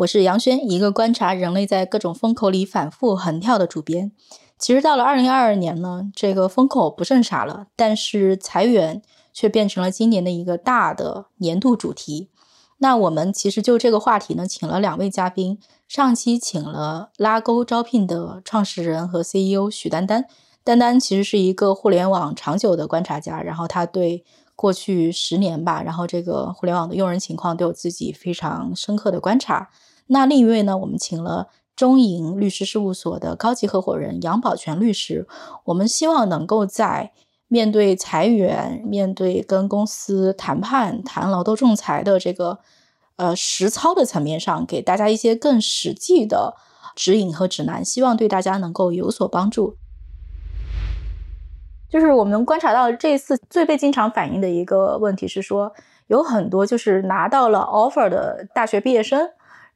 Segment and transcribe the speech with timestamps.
[0.00, 4.12] 我是杨轩，一个观察人类在各种风口里反复横跳的主编。
[4.58, 9.02] 其实到了二零二二年呢，这个风口不剩啥了，但是裁员
[9.34, 12.30] 却变成了今年的一个大的年度主题。
[12.78, 15.58] 那我们其实就这个话题呢，请了两位嘉宾。
[15.86, 20.24] 上期请了拉钩招聘的创始人和 CEO 许丹丹，
[20.64, 24.24] 丹丹其实是一个互联网长久的观察家，然后他对
[24.56, 29.68] 过去十年吧，然后这个互联网的用人情况都有自己非常深刻的观察。
[30.12, 30.76] 那另一位呢？
[30.76, 31.46] 我们请了
[31.76, 35.28] 中银律师事务所的高级合伙人杨宝全律师。
[35.66, 37.12] 我们希望能够在
[37.46, 42.58] 面对裁员、面对跟公司谈判、谈劳动仲裁的这个
[43.16, 46.56] 呃实操的层面上，给大家一些更实际的
[46.96, 49.76] 指引和指南，希望对大家能够有所帮助。
[51.88, 55.72] 就是我们观察到这次最被经常反映的一个问题是说，
[56.08, 59.30] 有很多就是拿到了 offer 的大学毕业生。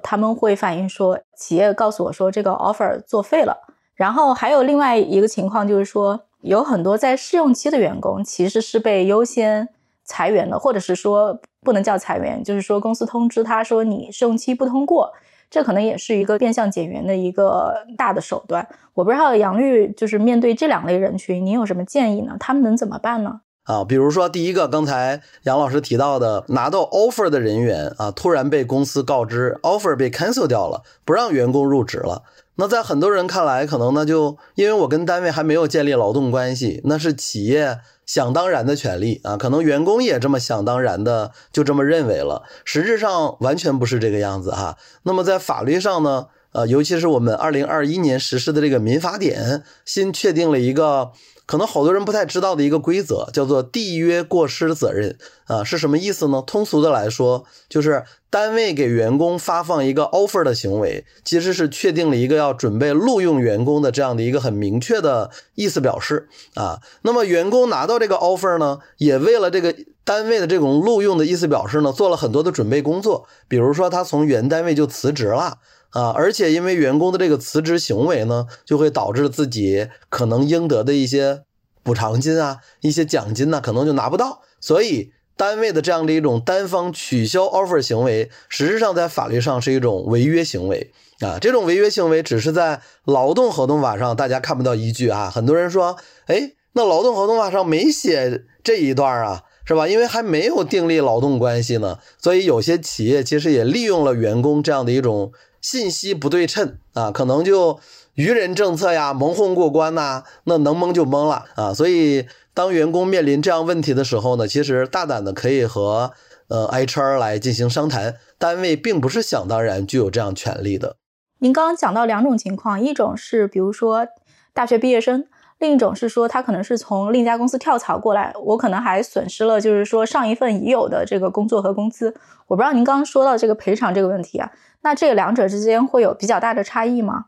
[0.07, 3.57] 他们会反映说，企业告诉我说这个 offer 作废了。
[3.95, 9.69] 然后还有另外一个情况，就是说有很多在试用期的员工其实是被优先
[10.05, 15.11] 裁员的，或者是说不能叫裁员，就是说公司通知他说你试用期不通过，
[15.49, 18.69] 这可能也是一个变相减员的一个大的手段。
[18.93, 22.37] 我不知道杨律就是面对这两类人群，您有什么建议呢？
[22.39, 23.41] 他们能怎么办呢？
[23.65, 32.25] 啊，比如说第一个，刚才杨老师提到的，拿到 offer 的人员啊，突然被公司告知 offer 被 cancel 掉了，不让员工入职了。
[32.57, 42.43] 那在很多人看来，可能呢就因为我跟单位还没有建立劳动关系，那是企业想当然的权利啊，可能员工也这么想当然的就这么认为了。
[42.67, 44.77] 实质上完全不是这个样子哈。
[45.05, 51.13] 那么在法律上呢，呃，尤其是我们二零二一年实施的这个民法典，新确定了一个。
[51.47, 56.43] 可能好多人不太知道的一个规则，叫做缔约过失责任啊，是什么意思呢？
[56.47, 66.81] 通俗的来说，就是单位给员工发放一个 offer 的行为，其实是确定了一个要准备录用员工的这样的一个很明确的意思表示啊。
[67.03, 75.59] 那么员工拿到这个 offer 呢，也为了这个单位的这种录用的意思表示呢，做了很多的准备工作，比如说他从原单位就辞职了。
[75.95, 81.43] 啊，而且因为员工的这个辞职行为呢，就会导致自己可能应得的一些
[81.85, 84.43] 补偿金啊、一些奖金呢，可能就拿不到。
[84.61, 90.91] 所以，单位的这样的一种单方取消 offer 行为，实质上在法律上是一种违约行为
[91.21, 91.39] 啊。
[91.39, 95.31] 这种违约行为只是在劳动合同法上大家看不到依据啊。
[95.33, 99.87] 很多人说，哎，那劳动合同法上没写这一段啊，是吧？
[99.87, 105.31] 因为还没有订立劳动关系呢，所以有些企业其实也利用了员工这样的一种。
[105.65, 107.81] 信息不对称啊，可能就
[108.17, 111.73] 愚人政策呀，蒙混过关呐，那能蒙就蒙了啊。
[111.73, 116.13] 所以，当员工面临这样问题的时候呢，其实大胆的可以和
[116.49, 120.97] 呃 HR 来进行商谈，单位并不是想当然具有这样权利的。
[121.39, 124.07] 您刚刚讲到两种情况，一种是比如说
[124.53, 125.25] 大学毕业生。
[125.61, 132.13] 另一种是说，他可能是从另一家公司跳槽过来，我可能还损失了，就是说上一份已有的这个工作和工资。
[132.49, 134.51] 我不知道您刚刚说到这个赔偿这个问题啊，
[134.85, 137.25] 那这两者之间会有比较大的差异吗？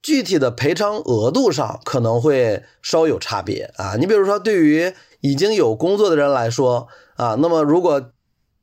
[0.00, 3.96] 具体的赔偿额度上可能会稍有差别啊。
[3.98, 8.10] 你比如说，对于已经有工作的人来说啊，那么如果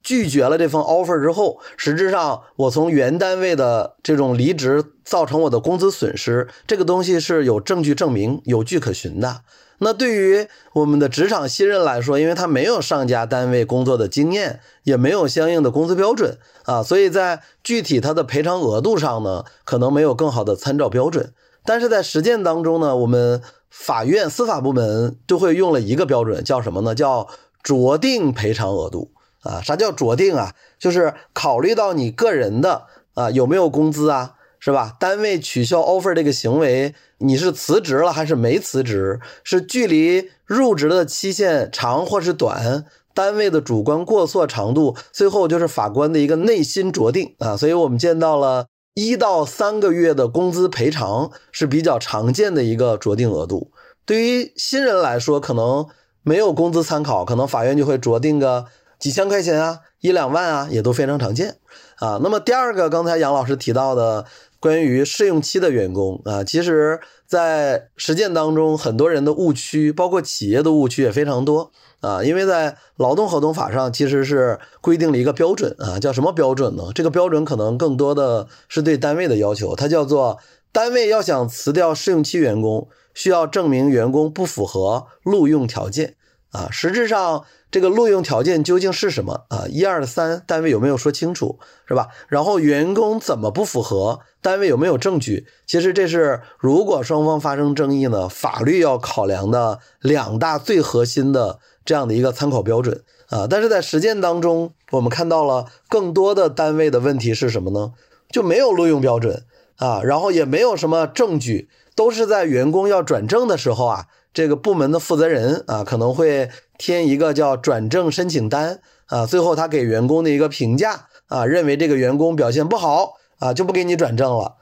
[0.01, 9.41] 拒绝了这份 offer 之后，实质上我从原单位的这种离职造成我的工资损失，这个东西是有证据证明、有据可循的。
[9.79, 21.33] 那对于我们的职场新人来说，因为他没有上家单位工作的经验，也没有相应的工资标准啊，所以在具体他的赔偿额度上呢，可能没有更好的参照标准。
[21.65, 26.93] 但是在实践当中呢，我们法院司法部门就会用了一个标准，叫什么呢？
[26.93, 27.27] 叫
[27.63, 29.11] 酌定赔偿额度。
[29.43, 30.53] 啊，啥叫酌定啊？
[30.77, 32.83] 就是考虑到你个人的
[33.13, 34.95] 啊有没有工资啊，是吧？
[34.99, 39.19] 单位取消 offer 这个行为，你是辞职了还是没辞职？
[39.43, 42.85] 是距离入职的期限长或是短？
[43.13, 47.57] 单位的主观过错长度，最后就是法官的一个内心酌定啊。
[47.57, 53.71] 所以我们见到了一到三个月的工资赔偿是比较常见的一个酌定额度。
[54.05, 55.87] 对于新人来说，可能
[56.23, 58.65] 没有工资参考，可能法院就会酌定个。
[58.99, 61.55] 几千块钱啊，一两万啊，也都非常常见
[61.99, 62.19] 啊。
[62.21, 64.25] 那么第二个，刚才杨老师提到的，
[64.59, 71.71] 关于试用期的员工啊，其实，在实践当中，很多人的误区，包括企业的误区也非常多
[72.01, 72.21] 啊。
[72.23, 76.83] 因为在劳动合同法上，其实是规定了一个标准啊，叫什么标准呢？
[76.93, 80.39] 这个标准可能更多的是对单位的要求，它叫做
[80.73, 86.15] 单位要想辞掉试用期员工，需要证明员工不符合录用条件
[86.51, 86.67] 啊。
[86.69, 89.65] 实质上，这个录用条件究竟是什么啊？
[89.69, 92.07] 一二三，单位有没有说清楚，是吧？
[92.27, 94.21] 然后员工怎么不符合？
[94.41, 95.45] 单位有没有证据？
[95.67, 103.45] 其实这是如果双方发生争议呢，法律要考量的两大最核心的这样的一个参考标准啊。
[103.47, 107.93] 但是在实践当中，我们看到了更多的单位的问题是什么呢？
[108.31, 109.43] 就没有录用标准
[109.75, 116.49] 啊，然后也没有什么证据，都是在员工要转正的时候啊，这个部门的负责人啊可能会。
[116.81, 124.55] 填一个叫转正申请单啊，最后他给员工的一个评价啊，认为这个员工表现不好啊，就不给你转正了。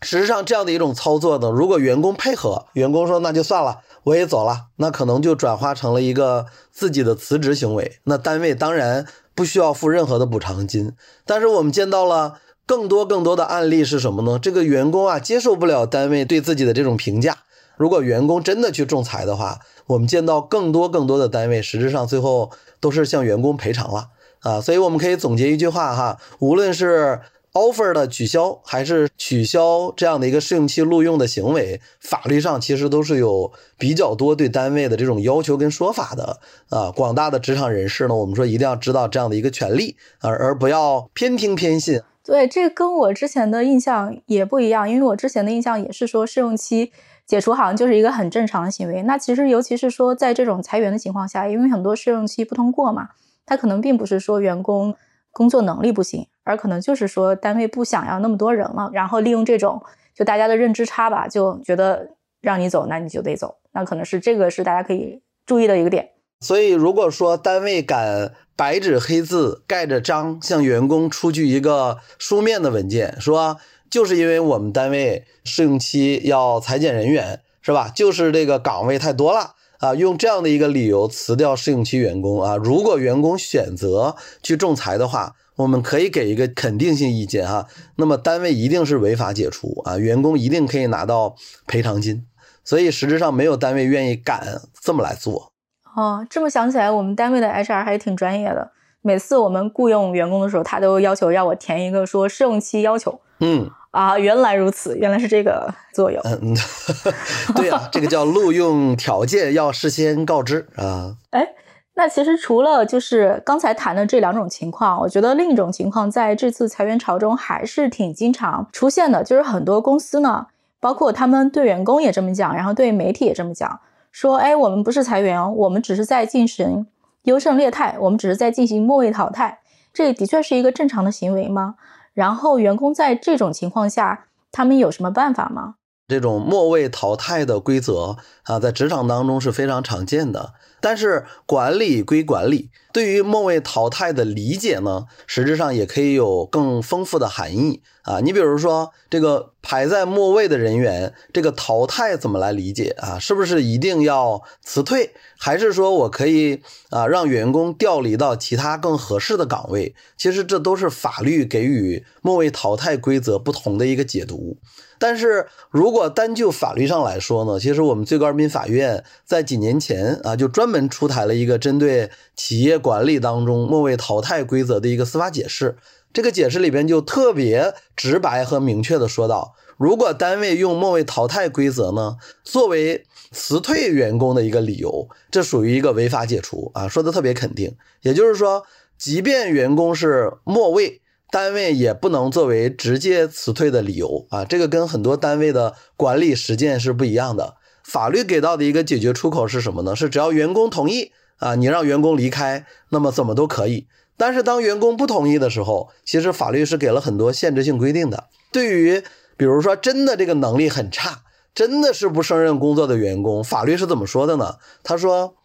[0.00, 7.98] 实际上这样的一种操作呢，如果员工配合，员工说那就算了，我也走了，那可能就转化成了一个自己的辞职行为。
[8.04, 10.94] 那单位当然不需要付任何的补偿金。
[11.26, 14.38] 但是我们见到了更多更多的案例是什么呢？
[14.38, 17.36] 这个员工啊接受不了单位对自己的这种评价。
[17.76, 24.08] 如果员工真的去仲裁的话，我们见到更多更多的单位，实质上最后都是向员工赔偿了
[24.40, 27.20] 啊，所以我们可以总结一句话哈，无论是
[27.52, 36.38] offer 的取消，还是取消这样的一个试用期录用的行为，法律上其实都是有比较多对单位的这种要求跟说法的
[36.70, 36.90] 啊。
[36.90, 42.00] 广大的职场人士呢，我们说一定要知道这样的一个权利，而而不要偏听偏信。
[42.24, 46.92] 对，这跟我之前的印象也不一样，因为我之前的印象也是说试用期。
[47.26, 49.02] 解除好像就是一个很正常的行为。
[49.02, 53.08] 那其实，尤其是说在这种裁员的情况下，因为很多试用期不通过嘛，
[53.46, 54.94] 他可能并不是说员工
[55.30, 59.82] 工作能力不行，而可能就是说单位不想要那么多人了，然后利用这种
[60.14, 62.10] 就大家的认知差吧，就觉得
[62.42, 63.56] 让你走，那你就得走。
[63.72, 66.10] 那可能是这个是大家可以注意的一个点。
[66.40, 73.58] 所以，如果说单位敢白纸黑字盖着章向员工出具一个书面的文件，说。
[73.92, 77.92] 就是因为我们单位试用期要裁减人员，是吧？
[77.94, 79.50] 就是这个岗位太多了
[79.80, 82.56] 啊，用这样的一个理由辞掉试用期员工啊。
[82.56, 87.66] 如果员工选择去仲裁的话，我们可以给一个肯定性意见哈。
[87.96, 91.36] 那么单位一定是违法解除啊，员工一定可以拿到
[91.66, 92.24] 赔偿金。
[92.64, 95.52] 所以实质上没有单位愿意敢这么来做。
[95.94, 98.72] 哦，这么想起来，我们单位的 HR 还挺专业的。
[99.02, 103.20] 每次我们雇佣员工的时候，他都要求要我填一个说试用期要求。
[103.40, 103.70] 嗯。
[103.92, 106.20] 啊，原来如此，原来是这个作用。
[106.24, 106.56] 嗯，
[107.54, 111.14] 对啊，这个叫录用条件要事先告知啊。
[111.30, 111.46] 哎，
[111.94, 120.46] 那其实除了就是刚才谈的这两种情况，我觉得另一种情况在这次裁员潮中还是挺经常出现的，就是很多公司呢，
[120.80, 123.78] 包括他们对员工也这么讲，然后对媒体也这么讲，
[124.10, 126.86] 说，哎，我们不是裁员，我们只是在进行
[127.24, 129.58] 优胜劣汰，我们只是在进行末位淘汰，
[129.92, 131.74] 这的确是一个正常的行为吗？
[132.14, 135.76] 然后，员工在这种情况下，他们有什么办法吗？
[136.08, 140.54] 这种末位淘汰的规则啊，在职场当中是非常常见的。
[140.80, 148.18] 但是管理归管理，对于末位淘汰的理解呢，实质上也可以有更丰富的含义啊。
[148.18, 153.16] 你比如说，这个排在末位的人员，这个淘汰怎么来理解啊？
[153.16, 159.94] 是不是一定要辞退，还是说我可以啊让员工调离到其他更合适的岗位？
[160.18, 164.58] 其实这都是法律给予末位淘汰规则不同的一个解读。
[165.02, 175.76] 但是如果单就法律上来说呢，其实我们最高人民法院在几年前啊，就专门出台了一个针对企业管理当中末位淘汰规则的一个司法解释。
[176.12, 187.76] 这个解释里边就特别直白和明确的说到，如果单位用末位淘汰规则呢作为辞退员工的一个理由，这属于一个违法解除啊，说的特别肯定。
[188.02, 188.62] 也就是说，
[188.96, 191.01] 即便员工是末位。
[191.32, 197.56] 单位也不能作为直接辞退的理由啊，这个跟很多单位的管理实践是不一样的。
[197.82, 199.96] 法律给到的一个解决出口是什么呢？
[199.96, 203.86] 是只要员工同意啊，你让员工离开，那么怎么都可以。
[204.18, 208.28] 但是当员工不同意的时候，其实法律是给了很多限制性规定的。
[208.52, 209.02] 对于
[209.38, 211.22] 比如说真的这个能力很差，
[211.54, 214.56] 真的是不胜任工作的员工，法律是怎么说的呢？
[214.82, 215.36] 他说，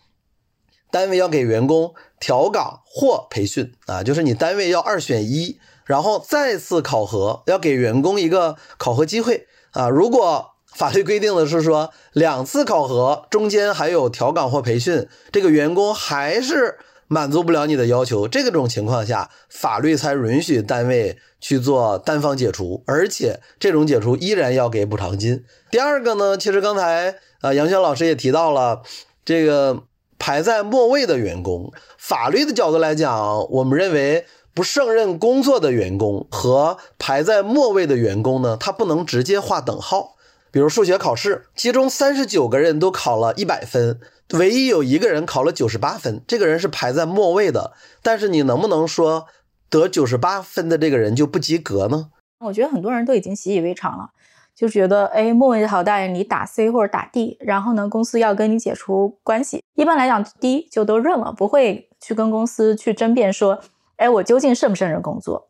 [0.91, 5.57] 单位要给员工调岗或培训啊，就是你单位要二选一。
[5.87, 9.89] 然后再次考核，要给员工一个考核机会啊！
[9.89, 16.77] 如果法律规定的是说两次考核中间还有调岗或培训，这个员工还是
[17.07, 25.43] 满足不了你的要求，这种情况下，法律才允许单位去做单方解除，而且这种解除依然要给补偿金。
[25.71, 28.81] 第二个呢，其实刚才啊杨轩老师也提到了
[29.23, 29.83] 这个
[30.19, 34.25] 排在末位的员工，法律的角度来讲，我们认为
[34.57, 40.15] 不胜任工作的员工和排在末位的员工呢，他不能直接划等号。
[40.49, 43.99] 比如数学考试，其中三十九个人都考了一百分，
[44.33, 47.73] 唯一有一个人考了九十八分，这个人是排在末位的。
[48.01, 49.27] 但是你能不能说
[49.69, 52.09] 得九十八分的这个人就不及格呢？
[52.39, 54.09] 我觉得很多人都已经习以为常了，
[54.55, 59.61] 就觉得哎，末位淘汰你打 C 或者打 D，然后呢，公司要跟你解除关系。
[59.75, 63.59] 一般来讲，D 就都认了，不会去跟公司去争辩说，
[63.97, 65.47] 哎，我究竟胜不胜任工作。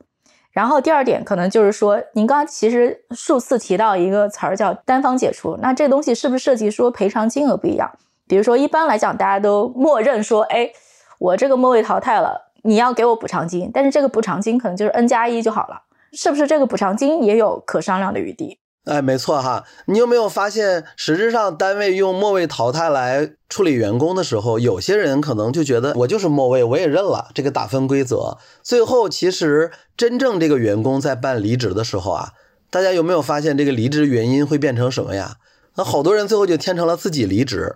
[0.51, 7.91] 然后第二点可能就是说，您刚刚其实数次提到一个词儿叫单方解除，那这东西是不是涉及说赔偿金额不一样？
[8.27, 10.71] 比如说一般来讲，大家都默认说，哎，
[11.19, 18.59] 我这个末位淘汰了，你要给我补偿金，但是这个补偿金可能就是 n 加一就好了，是不是这个补偿金也有可商量的余地？
[18.87, 28.37] 哎，没错哈，你有没有发现，实质上单位用末位淘汰来处理员工的时候，有些人可能就觉得我就是末位，我也认了这个打分规则。
[28.63, 32.29] 最后，其实真正这个员工在办离职的时候啊，
[32.69, 35.35] 大家有没有发现这个离职原因会变成什么呀？
[35.75, 37.75] 那好多人最后就填成了自己离职。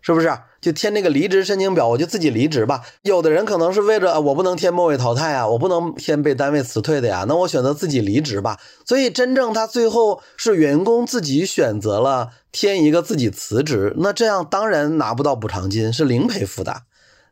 [0.00, 2.82] 是不是就填那个离职申请表，我就自己离职吧？
[3.02, 8.58] 有的人可能是为了我不能填末位淘汰啊，我不能填被单位辞退的呀，那我选择自己离职吧。
[8.84, 16.82] 所以真正他最后是员工自己选择了填一个自己辞职，那这样当然拿不到补偿金，是零赔付的，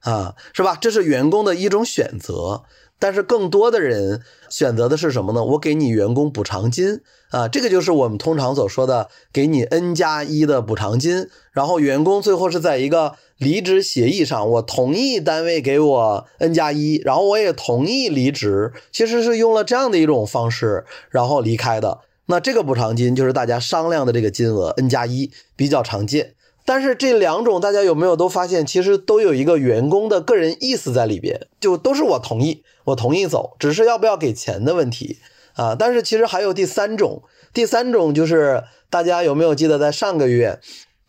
[0.00, 0.76] 啊，是吧？
[0.80, 2.62] 这是员工的一种选择。
[2.98, 5.44] 但是更多的人选择的是什么呢？
[5.44, 7.00] 我给你员工补偿金
[7.30, 11.28] 啊，这个就是我们通常所说的给你 n 加一的补偿金。
[11.52, 22.00] 然后员工最后是在一个离职协议上，我同意单位给我 n 加一，然后我也同意离职，其实是用了这样的一种方式，然后离开的。
[22.26, 26.34] 那这个补偿金就是大家商量的这个金额 n 加一，比较常见。
[26.66, 35.18] 但是这两种大家有没有都发现，其实都有一个员工的个人意思在里边，就都是我同意，我同意走，只是要不要给钱的问题
[35.54, 35.76] 啊。
[35.78, 37.22] 但是其实还有第三种，
[37.54, 40.58] 第三种就是大家有没有记得在上个月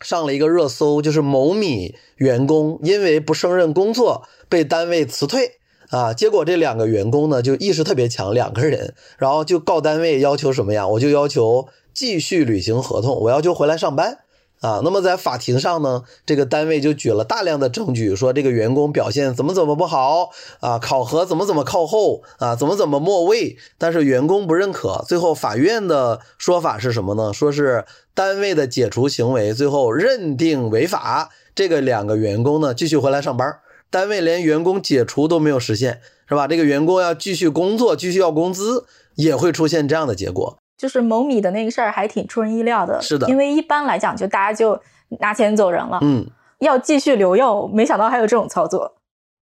[0.00, 5.58] 上了一个热搜，就是某米员工因为不胜任工作被单位辞退
[5.90, 10.86] 啊，结果这两个员工呢就意识特别强，两个人，然后就告单位要求什么呀？
[10.86, 14.18] 我就要求继续履行合同，我要求回来上班。
[14.60, 25.04] 啊，那么在法庭上呢，这个单位就举了大量的证据，说这个员工表现怎么怎么不好啊，考核怎么怎么靠后啊，怎么怎么末位，但是员工不认可。
[25.06, 27.32] 最后法院的说法是什么呢？
[27.32, 27.84] 说是
[28.14, 33.58] 单位的解除行为最后认定违法，这个两个员工呢继续回来上班，
[33.90, 36.48] 单位连员工解除都没有实现，是吧？
[36.48, 40.58] 这个员工要继续工作，继续要工资，也会出现这样的结果。
[40.78, 44.80] 就是某米的那个事儿还挺出人意料的，是的，因为一般来讲就大家就
[45.20, 46.24] 拿钱走人了，嗯，
[46.60, 48.94] 要继续留用，没想到还有这种操作。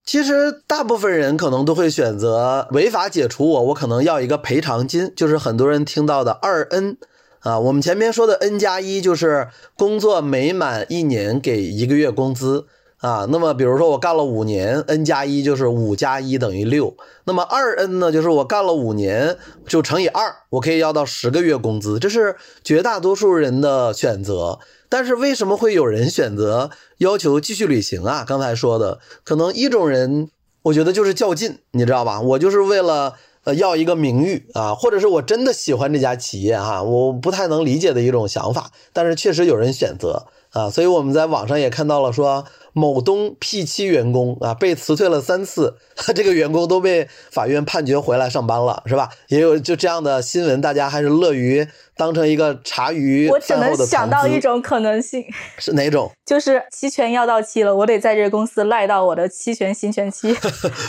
[0.04, 6.96] 其实大部分人可能都会选择违法解除我，我可能要一个赔偿金，就是很多人听到的二 N
[7.40, 7.58] 啊。
[7.58, 12.66] 我们前面说的 N 加一就是工作每满一年给一个月工资。
[13.00, 16.96] 啊，那么比如说我干了五年，n 加一就是五加一等于六。
[17.24, 19.36] 那么二 n 呢，就是我干了五年
[19.68, 24.58] 就乘以二，我可以要到十个月工资，这是绝大多数人的选择。
[24.88, 28.24] 但是为什么会有人选择要求继续履行啊？
[28.26, 30.30] 刚才说的，可能一种人，
[30.62, 32.20] 我觉得就是较劲，你知道吧？
[32.22, 38.70] 我就是为了呃要一个名誉啊，或者是我真的喜欢这家企业哈，我不太能理解的一种想法。
[38.94, 42.46] 但是确实有人选择啊，所以我们在网上也看到了说。
[42.76, 45.76] 某东 P 七员工啊，被辞退了三次，
[46.14, 49.08] 这个员工都被法院判决回来上班了，是吧？
[49.28, 51.66] 也有就这样的新闻，大家还是乐于。
[51.98, 55.24] 当成一个茶余我只能想到一种可能性，
[55.56, 56.12] 是哪种？
[56.26, 60.36] 就是期权要到期了，我得在这个公司赖到我的期权行权期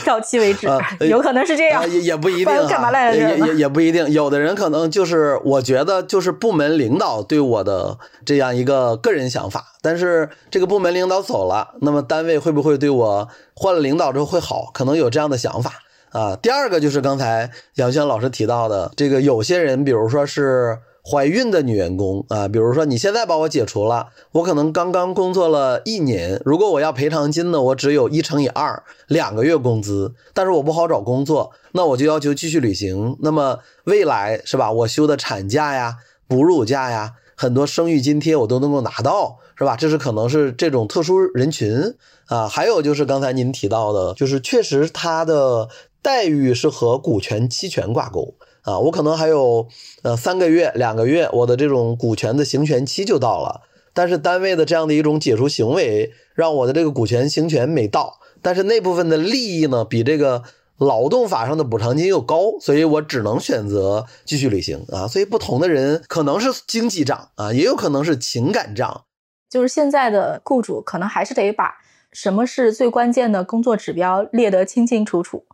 [0.04, 0.68] 到期为止，
[1.08, 2.68] 有可能是这样，也也不一定。
[2.68, 3.46] 干嘛赖在这？
[3.46, 4.06] 也也不一定。
[4.10, 14.70] 有的人可能就是，我觉得就是部门领导对我的这样一个个人想法，但是这个部门领导走了，那么单位会不会对我换了领导之后会好？
[14.72, 15.74] 可能有这样的想法
[16.10, 16.36] 啊。
[16.36, 20.78] 第二个就是刚才杨轩老师提到的，这个有些人，比如说是。
[21.10, 33.16] 怀孕的女员工啊，比如说你现在把我解除了，我可能刚刚工作了一年，如果我要赔偿金呢，我只有一乘以二，两个月工资，但是我不好找工作，那我就要求继续履行。
[33.22, 39.76] 那么未来是吧，我休的产假呀、哺乳假呀，很多生育津贴我都能够拿到，是吧？
[39.76, 41.94] 这是可能是这种特殊人群
[42.26, 42.48] 啊。
[42.48, 45.68] 还有就是刚才您提到的，就是确实他的
[46.02, 48.34] 待遇是和股权期权挂钩。
[48.62, 49.68] 啊，我可能还有
[50.02, 53.62] 呃三个月、两个月，我的这种股权的行权期就到了。
[53.94, 60.42] 但是单位的这样的一种解除行为，让我的这个股权行权没到，但是那部分的利益呢，比这个
[60.78, 65.06] 劳动法上的补偿金又高，所以我只能选择继续履行啊。
[65.06, 69.04] 所以不同的人可能是经济账啊，也有可能是情感账。
[69.50, 71.74] 就是现在的雇主可能还是得把
[72.12, 75.44] 什么是最关键的工作指标列得清清楚楚，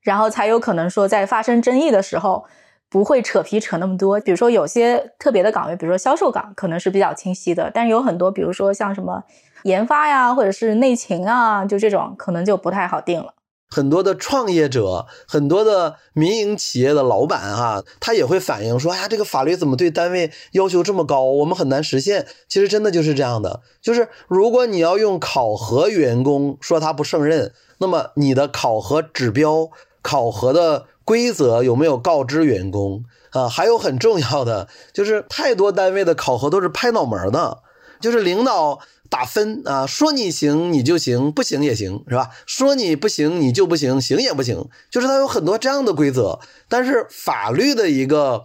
[0.00, 2.46] 然后才有可能说在发生争议的时候。
[2.92, 7.70] 不会扯皮扯那么多，比如说有些特别的岗位，比如说销售岗，可能是比较清晰的。
[7.72, 9.22] 但是有很多，比如说像什么
[9.62, 13.32] 研发呀，或者是内勤啊，就这种可能就不太好定了。
[13.70, 21.22] 很多的创业者，很多的民营企业的老板哈，他也会反映说：“哎呀，这个法律怎么对单位要求这么高？
[21.22, 29.70] 我们很难实现。”其实真的就是这样的，就是如果你要用考核员工说他不胜任，那么你的考核指标、
[30.02, 30.86] 考核的。
[31.02, 33.48] 规则有没有告知员工啊？
[33.48, 37.58] 还有很重要的就是，太多单位的考核都是拍脑门的，
[38.00, 38.78] 就是领导
[39.10, 42.30] 打分啊，说你行你就行，不行也行，是吧？
[42.46, 46.38] 说你不行你就不行，行也不行，就是他有很多这样的规则。
[46.68, 48.44] 但是法律的一个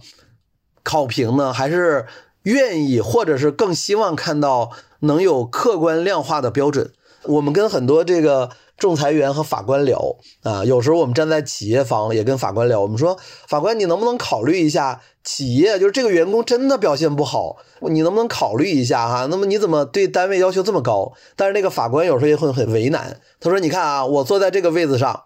[0.84, 2.07] 考评呢，还是
[2.43, 6.91] 愿意或者是更希望看到能有客观量化的标准。
[7.24, 8.50] 我们跟很多这个。
[8.77, 12.81] 仲裁员和法官聊啊，有时候我们站在企业方也跟法官聊。
[12.81, 13.17] 我们说，
[13.48, 19.27] 法官你能不能考虑一下，企业就是这个员工真的表现不好，你能不能考虑一下哈？
[19.32, 21.13] 那么你怎么对单位要求这么高？
[21.36, 23.20] 但是那个法官有时候也会很为难。
[23.39, 25.24] 他说：“你看啊，我坐在这个位子上，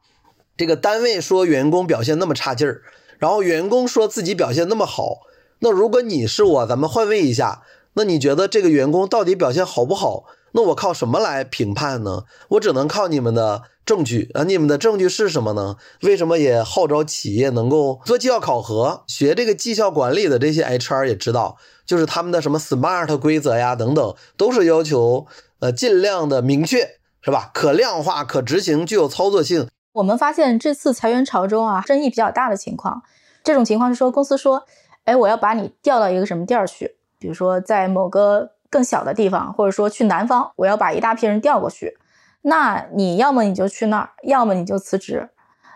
[0.55, 2.81] 这个单位说员工表现那么差劲儿，
[3.17, 5.17] 然后员工说自己表现那么好。
[5.59, 7.63] 那如果你是我，咱们换位一下，
[7.93, 12.23] 那你觉得这个员工到底表现好不好？”那我靠什么来评判呢？
[12.47, 14.43] 我只能靠你们的证据啊！
[14.43, 15.77] 你们的证据是什么呢？
[16.03, 19.03] 为什么也号召企业能够做绩效考核？
[19.07, 25.25] 学这个绩效管理的这些 HR 也知道，就是他们的什么 SMART 规则呀等等，都是要求
[25.59, 27.49] 呃尽量的明确，是吧？
[27.51, 29.67] 可量化、可执行、具有操作性。
[29.93, 33.01] 我们发现这次裁员潮中啊，争议比较大的情况，
[33.43, 34.65] 这种情况是说公司说，
[35.05, 36.97] 哎，我要把你调到一个什么地儿去？
[37.17, 38.51] 比如说在某个。
[38.71, 41.97] 更小的地方，或者说去南方，我要把一大批人调过去，
[42.41, 45.29] 那你要么你就去那儿，要么你就辞职。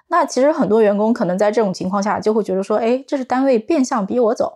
[0.08, 4.54] 那其实很多员工可能在这种情况下就会觉得说，哎，这是单位变相逼我走。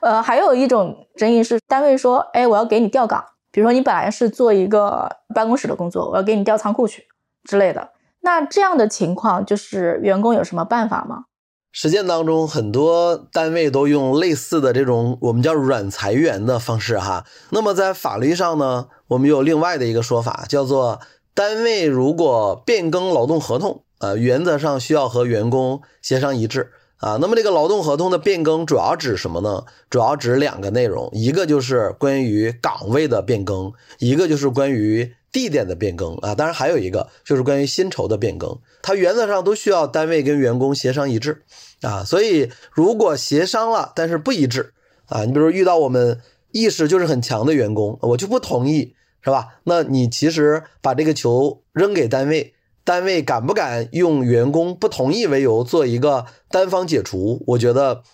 [0.00, 7.04] 呃，还有一种争议是，单位说，哎，我要给你调岗，比如说你本来是做一个办公室的工作，我要给你调仓库去
[7.44, 7.90] 之类的。
[8.20, 11.24] 那这样的情况，就是员工有什么办法吗？
[11.72, 17.24] 实践当中，很多单位都用类似的这种我们叫软裁员的方式哈。
[17.50, 21.00] 那么在法律上呢，我们有另外的一个说法，叫做
[21.36, 27.18] 单位如果变更劳动合同，呃，原则上需要和员工协商一致啊。
[27.20, 29.64] 那么这个劳动合同的变更主要指什么呢？
[29.90, 35.12] 主要指两个内容，一个就是关于岗位的变更，一个就是关于。
[35.32, 41.42] 地点的变更啊，当然还有一个就是关于薪酬的变更，它原则上都需要单位跟员工协商一致
[41.82, 42.02] 啊。
[42.02, 44.72] 所以如果协商了，但是不一致
[45.08, 46.22] 啊，你比如遇到我们
[46.52, 48.94] 意识就是很强的员工，我就不同意，
[49.26, 49.48] 是吧？
[49.64, 57.42] 那你其实把这个球扔给单位，单位敢不敢用员工不同意为由做一个单方解除？
[57.48, 58.04] 我觉得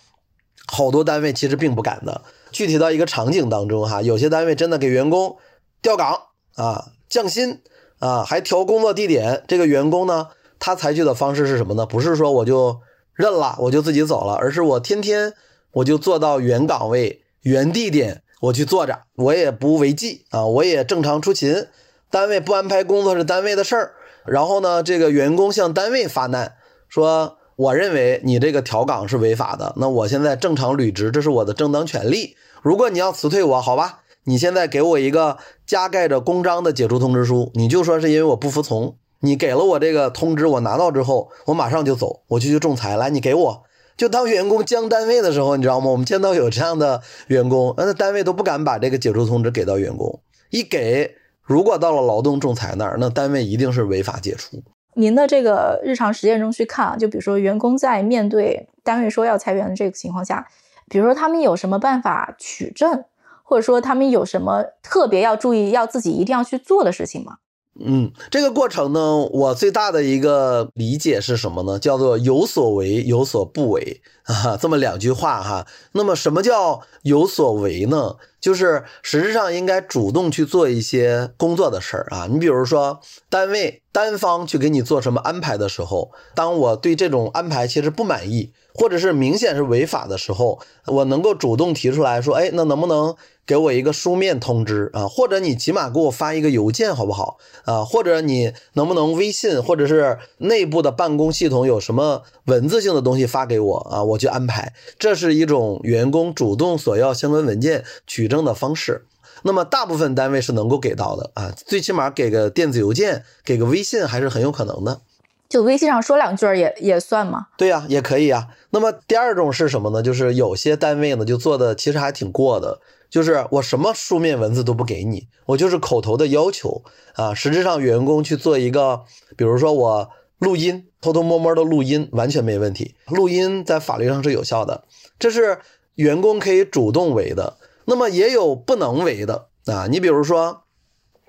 [0.65, 2.23] 好多单位其实并不敢的。
[2.51, 5.37] 具体到一个场景当中哈，有些单位真的给员工
[5.83, 6.19] 调岗
[6.55, 6.93] 啊。
[7.07, 7.61] 降薪
[7.99, 9.43] 啊，还调工作地点。
[9.47, 11.85] 这个员工呢，他采取的方式是什么呢？
[11.85, 12.81] 不是说我就
[13.13, 15.33] 认了，我就自己走了，而是我天天
[15.73, 21.67] 我就做到原岗位、原地点，我去坐着，我也不违纪啊，我也正常出勤。
[22.09, 23.93] 单位不安排工作是单位的事儿。
[24.25, 26.55] 然后呢，这个员工向单位发难，
[26.89, 32.35] 说我认为你这个调岗是违法的，那我现在正常履职，这是我的正当权利。
[32.61, 34.01] 如果你要辞退我，好吧。
[34.25, 42.97] 你现在给我一个加盖着公章的解除通知书，你就说是因为我不服从，你给了我这个通知，我拿到之后，我马上就走，我就去仲裁。
[42.97, 43.63] 来，你给我，
[43.97, 45.89] 就当员工将单位的时候，你知道吗？
[45.89, 54.63] 我们见到有这样的员工，那单位都不敢把这个解除通知给到员工，一给，如果到了劳动仲裁那儿，那单位一定是违法解除。
[54.95, 60.47] 您的这个日常实践中去看，就比如说员工在面对单位说要裁员的这个情况下，
[60.89, 63.05] 比如说他们有什么办法取证？
[63.45, 67.37] 或者说他们有什么特别要注意、要自己一定要去做的事情吗？
[67.79, 71.79] 嗯，这个过程呢，我最大的一个理解是什么呢？
[71.79, 75.65] 叫做有所为，有所不为啊，这么两句话哈。
[75.93, 78.17] 那么什么叫有所为呢？
[78.43, 82.27] 就是实质上应该主动去做一些工作的事儿啊。
[82.29, 93.15] 你比如说，单位单方去给你做什么安排的时候，当我对这种安排其实不满意，或者是明显是违法的时候，我能够主动提出来说，哎，那能不能？
[93.45, 97.83] 给我一个书面通知啊，或者你起码给我发一个邮件好不好啊？
[97.83, 104.01] 或者你能不能微信，或者是内部的办公系统有什么文字性的东西发给我啊？
[104.01, 109.05] 我去安排，这是一种员工主动索要相关文件取证的方式。
[109.43, 115.01] 那么大部分单位是能够给到的啊，最起码给个电子邮件，给个微信还是很有可能的。
[115.49, 117.47] 就微信上说两句也也算吗？
[117.57, 118.47] 对呀，也可以啊。
[118.71, 120.01] 那么第二种是什么呢？
[120.01, 122.79] 就是有些单位呢就做的其实还挺过的。
[123.09, 126.81] 就是我什么书面文字都不给你，我就是口头的要求
[127.13, 127.31] 啊。
[127.35, 129.01] 实质上，员工去做一个，
[129.37, 132.95] 比如说我录音，偷偷摸摸的录音，完全没问题。
[133.07, 134.85] 录音在法律上是有效的，
[135.19, 135.59] 这是
[135.95, 137.57] 员工可以主动为的。
[137.85, 139.87] 那么也有不能为的啊。
[139.89, 140.63] 你比如说，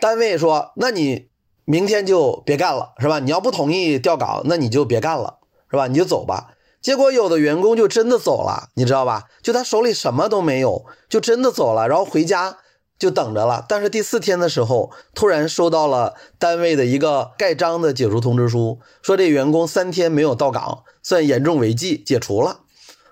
[0.01, 1.29] 单位说，那你
[1.64, 3.19] 明天就别干了，是吧？
[3.21, 5.38] 你要不同意调岗，那你就别干了，
[5.71, 5.87] 是吧？
[5.87, 6.51] 你就走吧。
[6.83, 9.25] 结果有的员工就真的走了，你知道吧？
[9.43, 12.59] 就他手里什么都没有，就真的走了，然后回家
[12.99, 13.64] 就等着了。
[13.67, 22.61] 但是第四天的时候，突然收到了单位的一个盖章的解除通知书，说这员工三天没有到岗，算严重违纪，解除了。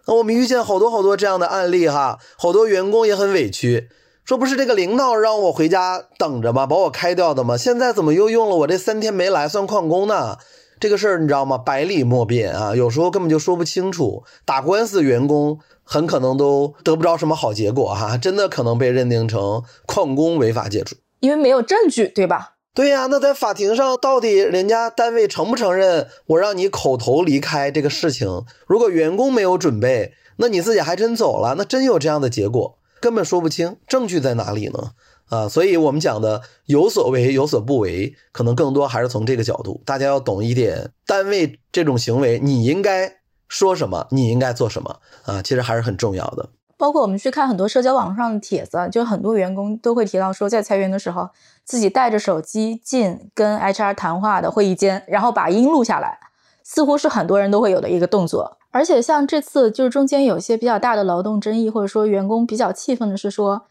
[0.06, 3.88] 那我们遇见好多好多这样的案例哈，好多员工也很委屈，
[4.24, 6.66] 说不是这个领导让我回家等着吗？
[6.66, 7.56] 把我开掉的吗？
[7.56, 10.38] 现在怎么又用了我这三天没来算旷工呢？
[10.80, 11.56] 这个事儿你知道吗？
[11.56, 14.24] 百里莫辩啊，有时候根本就说不清楚。
[14.44, 22.51] 打官司，员工很可能都得不着什么好结果哈，真的可能被认定成旷工违法解除，因为没有证据，对吧？
[22.74, 28.44] 对呀，那在法庭上到底人家单位承不承认我让你口头离开这个事情？
[28.66, 34.92] 如果员工没有准备，那你自己还真走了，那真有这样的结果，根本说不清，证据在哪里呢？
[35.28, 46.48] 啊，所以我们讲的有所为有所不为，可能更多还是从这个角度，大家要懂一点，单位这种行为，你应该说什么，你应该做什么啊，其实还是很重要的。
[46.82, 51.30] 包括我们去看很多社交网上的帖子，就很多员工都会提到说，在裁员的时候，
[51.64, 56.18] 自己带着手机进跟 HR 谈话的会议间，然后把音录下来，
[56.64, 58.58] 似乎是很多人都会有的一个动作。
[58.72, 63.62] 而且像这次就是中间有些比较大的劳动争议，或者说员工比较气愤的是说。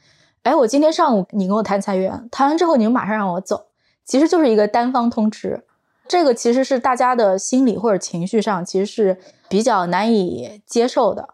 [0.43, 3.65] 哎，我今天上午你跟我谈裁员，谈完之后你就马上让我走，
[4.05, 5.65] 其实就是一个单方通知，
[6.07, 9.17] 这个其实是大家的心理或者情绪上其实是
[9.49, 11.27] 比较难以接受的。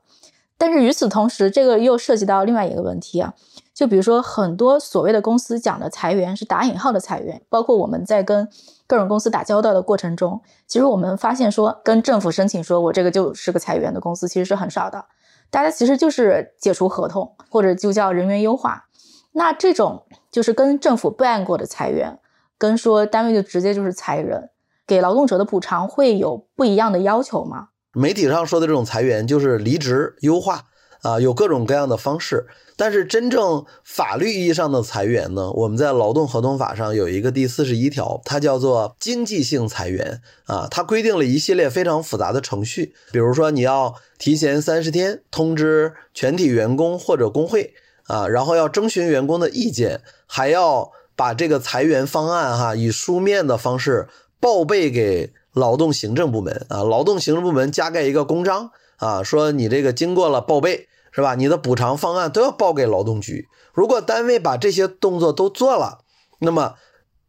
[0.57, 3.33] 但是与此同时，这个又涉及到另外一个问题啊，
[3.73, 8.49] 就比如说很多所谓的公司讲的裁员是打引号的裁员，包括我们在跟
[8.87, 15.05] 各种公司打交道的过程中，其实我们发现说跟政府申请说我这个就是个裁员的公司其实是很少的，
[15.51, 18.85] 大家其实就是解除合同或者就叫人员优化。
[19.33, 22.17] 那这种就是跟政府备案过的裁员，
[22.57, 24.49] 跟说单位就直接就是裁人，
[24.87, 27.67] 给劳动者的补偿会有不一样的要求吗？
[27.97, 30.65] 媒体上说的这种裁员就是离职优化
[31.01, 32.45] 啊，有各种各样的方式。
[32.75, 47.73] 但是真正法律意义上的裁员呢，我们在劳动合同法上有一个第四十一条，它叫做经济性裁员啊，它规定了一系列非常复杂的程序，比如说你要提前三十天通知全体员工或者工会。
[48.07, 54.07] 啊，然后要征询员工的意见，还要把这个裁员方案哈以书面的方式
[54.39, 61.35] 报备给劳动行政部门啊，劳动行政部门加盖一个公章啊，说你这个经过了报备是吧？
[61.35, 63.47] 你的补偿方案都要报给劳动局。
[63.73, 65.99] 如果单位把这些动作都做了，
[66.39, 66.75] 那么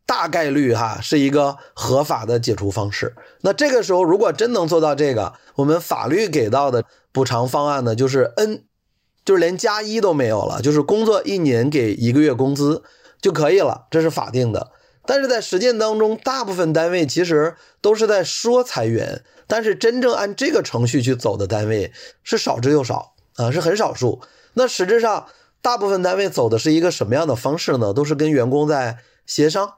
[0.06, 3.16] 大概率哈是一个合法的解除方式。
[3.40, 8.64] 那这个时候如果真能做到这个，我们法律给到的补偿方案呢，就是 N。
[9.24, 12.82] 就是连加一都没有了，就是工作一年给一个月工资
[13.20, 14.70] 就可以了，这是法定的。
[15.08, 21.90] 但是在实践当中，大部分单位其实都是在说裁员，但是真正按这个程序去走的单位
[22.22, 24.20] 是少之又少啊，是很少数。
[24.52, 25.28] 那实质上，
[25.62, 27.94] 大部分单位走的是一个什么样的方式呢？
[27.94, 29.76] 都是跟员工在协商。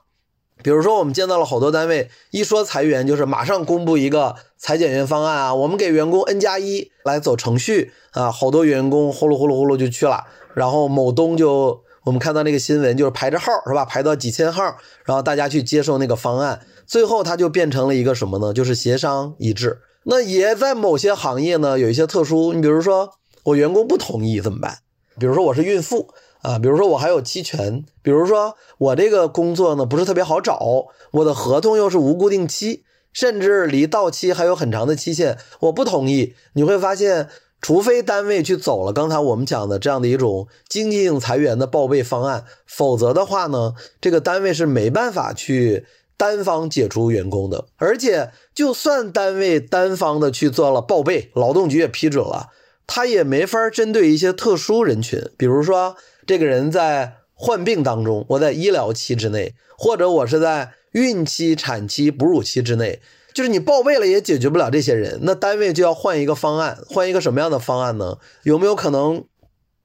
[0.65, 14.63] 比如说，我们见到了好多单位，一说裁员就是马上公布一个裁减员方案啊，我们给员工 N 加一来走程序啊，好多员工呼噜呼噜呼噜就去了，然后某东就我们看到那个新闻，就是排着号是吧，排到几千号，
[15.05, 18.53] 然后大家去接受那个方案，最后它就变成了一个什么呢？
[18.53, 19.79] 就是协商一致。
[20.05, 23.11] 那也在某些行业呢，有一些特殊，你比如说
[23.45, 24.79] 我员工不同意怎么办？
[25.19, 26.09] 比如说我是孕妇。
[26.43, 32.83] 啊，比如说我还有期权，比如说我这个工作呢不是特别好找，我的合同又是无固定期，
[33.13, 36.35] 甚至离到期还有很长的期限，我不同意。
[36.55, 37.29] 你会发现，
[37.61, 45.85] 除非单位去走了刚才我们讲的这样的一种经济性裁员的报备方案，否则的话呢，这个单位是没办法去
[46.17, 47.67] 单方解除员工的。
[47.77, 52.49] 而且，就算单位单方的去做了报备，劳动局也批准了，
[52.87, 55.97] 他也没法针对一些特殊人群，比如说
[56.27, 63.01] 这个人在患病当中，我在医疗期之内，或者我是在孕期、产期、哺乳期之内。
[63.33, 68.19] 就是你报备了也解决不了这些人，那单位就要换一个方案，换一个什么样的方案呢？
[68.43, 69.25] 有没有可能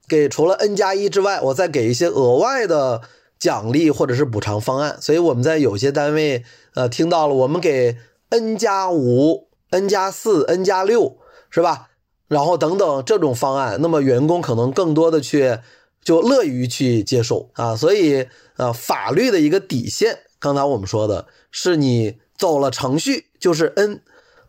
[0.07, 3.01] 给除了 N 加一之外，我再给一些额外的
[3.37, 4.97] 奖励或者是补偿方案？
[4.99, 7.97] 所以我们在有些单位呃听到了，我们给
[8.29, 11.17] N 加五、N 加四、N 加六
[11.49, 11.89] 是吧？
[12.27, 15.59] 然后等等这种方案，那么员工可能更多的去
[16.03, 17.75] 就乐于去接受啊。
[17.75, 18.27] 所以
[18.57, 22.17] 呃，法律的一个底线，刚才我们说的是你。
[22.37, 24.01] 走了程序就是 n，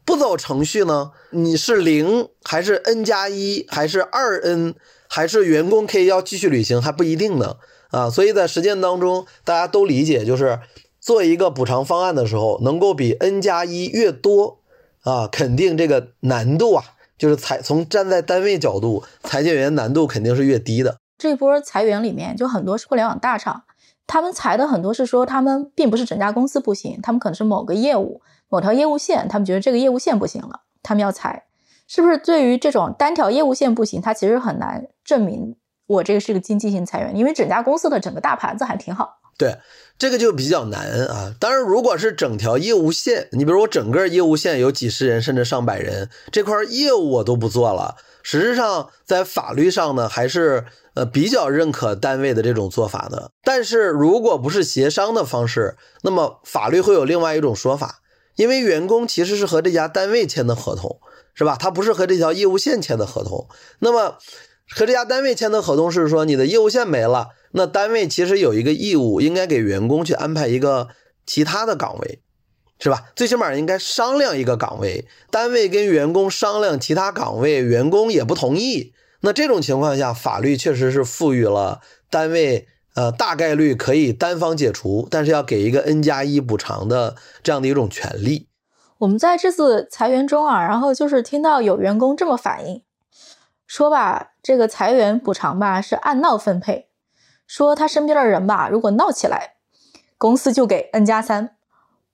[0.07, 1.11] 不走程序呢？
[1.29, 4.75] 你是零还是 n 加一还是二 n，
[5.07, 7.57] 还是员工可以要继续履行还不一定呢？
[7.91, 10.59] 啊，所以在实践当中，大家都理解，就是
[10.99, 14.61] 做一个补偿方案的时候，能够比 n 加一越多
[15.03, 16.83] 啊，肯定这个难度啊，
[17.19, 20.97] 就是裁从站在单位角度，裁减员难度肯定是越低的。
[21.19, 23.65] 这波裁员里面，就很多是互联网大厂。
[24.07, 31.45] 他们裁的很多是说，他们并不是整家公司不行，他们可能是某个业务、某条业务线，他们觉得这个业务线不行了，他们要裁。
[31.89, 35.57] 是不是对于这种单条业务线不行，它其实很难证明
[35.87, 39.19] 我这个是个经济性裁员，因为整家公司的整个大盘子还挺好。
[39.39, 39.57] 对，
[39.99, 41.35] 这个就比较难啊。
[41.39, 50.65] 当然，如果是整条业务线，你比如我整个业务线有几十人甚至上百人，这块业务我都不做了，实质上在法律上呢，还是。
[50.97, 58.01] 呃，比较认可单位的这种做法的，但是如果不是协商的方式，那么法律会有另外一种说法，
[58.37, 61.01] 因为员工其实是和这家单位签的合同，
[61.35, 61.57] 是吧？
[61.59, 63.49] 他不是和这条业务线签的合同。
[63.81, 64.19] 那么
[64.69, 70.89] 和这家单位签的合同是说，你的业务线没了，那单位其实有一个义务，应该给员工去安排一个
[71.25, 72.21] 其他的岗位，
[72.79, 73.05] 是吧？
[73.15, 78.93] 最起码应该商量一个岗位，单位跟员工商量其他岗位，员工也不同意。
[79.21, 88.49] 那这种情况下，法律确实是赋予了单位，呃，大概率可以单方解除，但是要给一个 N 加一补偿的这样的一种权利。
[88.99, 92.83] 我们在这次裁员中啊，然后就是听到有员工这么反映，
[93.67, 96.89] 说吧，这个裁员补偿吧是按闹分配，
[97.47, 99.57] 说他身边的人吧，如果闹起来，
[100.17, 101.57] 公司就给 N 加三，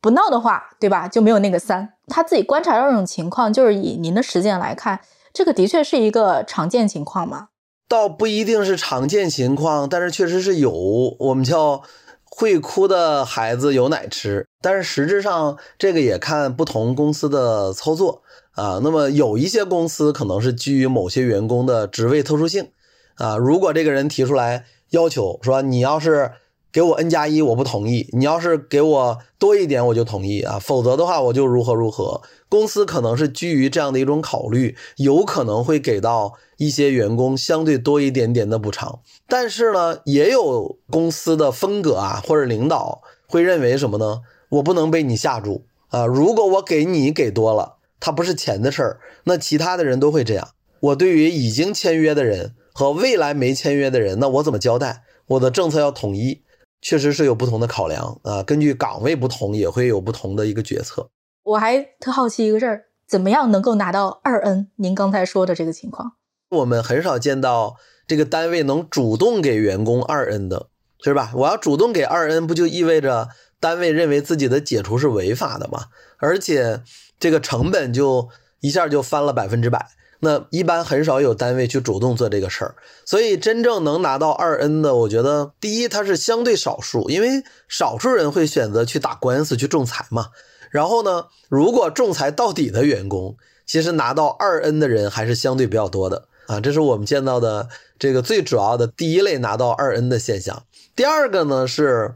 [0.00, 1.94] 不闹的话，对吧，就没有那个三。
[2.08, 4.98] 他自己观察到这种情况，就是以您的实践来看。
[5.32, 7.50] 这个的确是一个常见情况吗？
[7.92, 10.72] 倒不一定是常见情况，但是确实是有。
[11.18, 11.82] 我们叫
[12.24, 18.80] 会哭的孩子有奶吃，但是实质上这个也看不同公司的操作啊。
[18.82, 22.70] 那么有一些公司可能是基于某些员工的职位特殊性
[23.16, 26.32] 啊，如果这个人提出来要求说你要是。
[26.72, 28.08] 给我 n 加一，我不同意。
[28.12, 30.58] 你要是给我多一点，我就同意啊。
[30.58, 32.22] 否则的话，我就如何如何。
[32.48, 39.00] 公司可能是基于这样的一种考虑，有可能会给到一些员工相对多一点点的补偿。
[39.28, 44.22] 但是呢，也有公司的风格啊，或者领导会认为什么呢？
[44.48, 46.06] 我不能被你吓住啊。
[46.06, 50.48] 如果我给你给多了，它不是钱的事儿，那其他的人都会这样。
[50.80, 55.04] 我对于已经签约的人和未来没签约的人，那我怎么交代？
[55.26, 56.40] 我的政策要统一。
[56.82, 61.08] 确实是有不同的考量啊，根据岗位不同，也会有不同的一个决策。
[61.44, 64.68] 我还特好奇一个事儿，怎么样能够拿到二 N？
[64.76, 66.12] 您刚才说的这个情况，
[66.50, 70.68] 我们很少见到这个单位能主动给员工二 N 的，
[71.02, 71.32] 是吧？
[71.36, 73.28] 我要主动给二 N，不就意味着
[73.60, 75.86] 单位认为自己的解除是违法的吗？
[76.18, 76.82] 而且
[77.18, 78.28] 这个成本就
[78.60, 79.88] 一下就翻了百分之百。
[80.24, 90.28] 那一般很少有单位去主动做这个事儿，所以真正能拿到二 N 的，我觉得第一它是相对少数，因为少数人会选择去打官司去仲裁嘛。
[90.70, 96.60] 然后呢，如果仲裁到底的员工，其实拿到二 N 的人还是相对比较多的啊。
[96.60, 100.62] 这是我们见到的这个最主要的第一类拿到二 N 的现象。
[100.94, 102.14] 第二个呢是，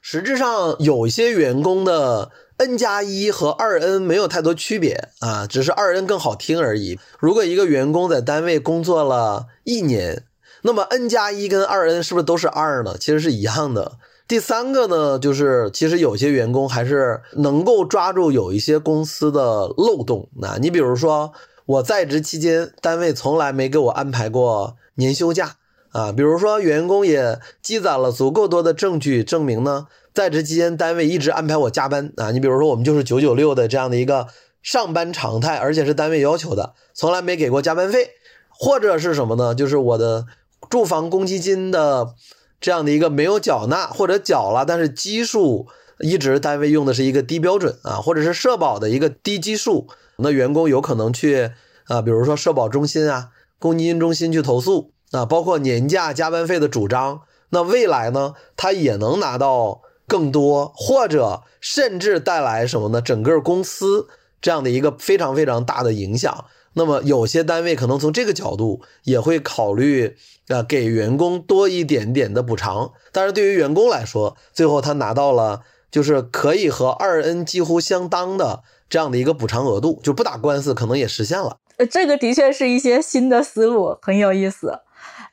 [0.00, 2.30] 实质上有一些员工的。
[2.60, 6.98] N 加一和二 N 没有太多区别啊，只是二 N 更好听而已。
[7.18, 10.24] 如果一个员工在单位工作了一年，
[10.60, 12.98] 那么 N 加一跟二 N 是不是都是二呢？
[13.00, 13.92] 其实是一样的。
[14.28, 19.40] 第三个呢，就是其实有些员工还是能够抓住有一些公司的
[19.78, 20.28] 漏洞。
[20.36, 21.32] 那你比如说
[21.64, 25.56] 我在职期间，单位从来没给我安排过年休假
[25.92, 26.12] 啊。
[26.12, 29.86] 比如说员工也积攒了足够多的证据证明呢。
[30.12, 32.32] 在职期间，单位一直安排我加班啊！
[32.32, 34.26] 你比如说，我们就是九九六的这样的一个
[34.60, 38.10] 上班常态，而且是单位要求的，从来没给过加班费。
[38.50, 39.54] 或者是什么呢？
[39.54, 40.26] 就是我的
[40.68, 42.14] 住房公积金的
[42.60, 45.68] 这样的一个没有缴纳，或者缴了，但是基数
[46.00, 51.52] 一直单位用的是一个低标准啊，或者是社保的一个低基数，那员工有可能去
[51.84, 53.28] 啊，比如说社保中心啊、
[53.60, 63.00] 公积金中心去投诉啊，包括年假、加班费的主张，那未来呢，他也能拿到更多，或者甚至带来什么呢？
[63.00, 64.08] 整个公司
[64.40, 66.44] 这样的一个非常非常大的影响。
[66.74, 72.92] 那么有些单位可能从这个角度也会考虑，呃，给员工多一点点的补偿。
[73.10, 81.56] 但是对于员工来说，最后他拿到了就是可以和二 N 几乎相当的这样的一个补偿额度，就不打官司可能也实现了。
[81.78, 84.78] 呃，这个的确是一些新的思路，很有意思，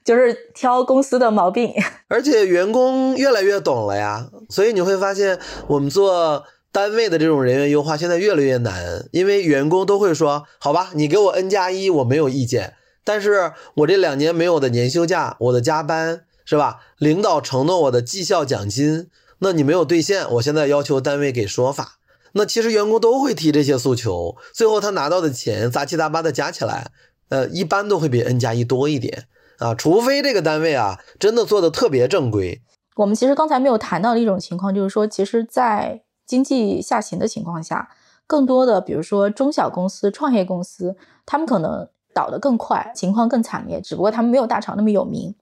[0.08, 1.74] 就是挑公司的毛病。
[2.08, 6.46] 而且员工越来越懂了呀，所以你会发现我们做。
[6.70, 12.76] 单位的这种人员优化现在越来越难，因为员工都会说：“好吧，你给我 N 加一，我没有意见。
[13.04, 16.82] 但是我这两年没有的年休假，我的加班是吧？
[17.00, 19.08] 领导承诺我的绩效奖金，
[19.39, 21.98] 那你没有兑现，我现在要求单位给说法。
[22.34, 26.91] 那其实员工都会提这些诉求，最后他拿到的钱杂七杂八的加起来，
[27.30, 29.24] 呃，一般都会比 N 加一多一点
[29.60, 32.62] 啊，除非这个单位啊真的做的特别正规。
[32.96, 37.89] 我们其实刚才没有谈到的一种情况，就是说，其实，在经济下行的情况下，
[38.26, 43.80] 更多的比如说中小公司、创业公司，他们可能倒得更快，情况更惨烈。
[43.80, 45.36] 只不过他们没有大厂那么有名。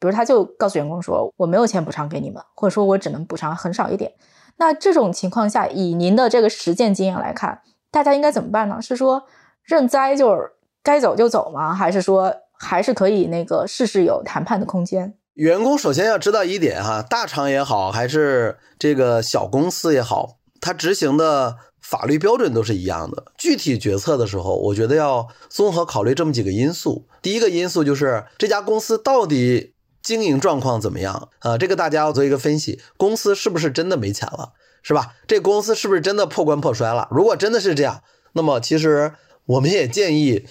[0.00, 4.12] 比如他就告诉员工说：“我没有钱补偿给你们，或者说我只能补偿很少一点。”
[4.58, 8.80] 那这种情况下，以您的这个实践经验来看，大家应该怎么办呢？
[8.80, 9.24] 是说
[9.64, 10.52] 认栽就是
[10.84, 11.74] 该走就走吗？
[11.74, 15.14] 还是说还是可以那个事事有谈判的空间？
[15.34, 23.26] 员工首先要知道一点哈，大厂也好，还是这个小公司也好，它执行的法律标准都是一样的。
[23.38, 27.06] 具体决策的时候，我觉得要综合考虑这么几个因素。
[27.22, 31.56] 第一个因素就是这家公司到底经营状况怎么样啊？
[31.56, 35.14] 这个大家要做一个分析，公司是不是真的没钱了，是吧？
[35.28, 37.06] 这公司是不是真的破罐破摔了？
[37.12, 39.12] 如果真的是这样，那么其实
[39.46, 40.46] 我们也建议，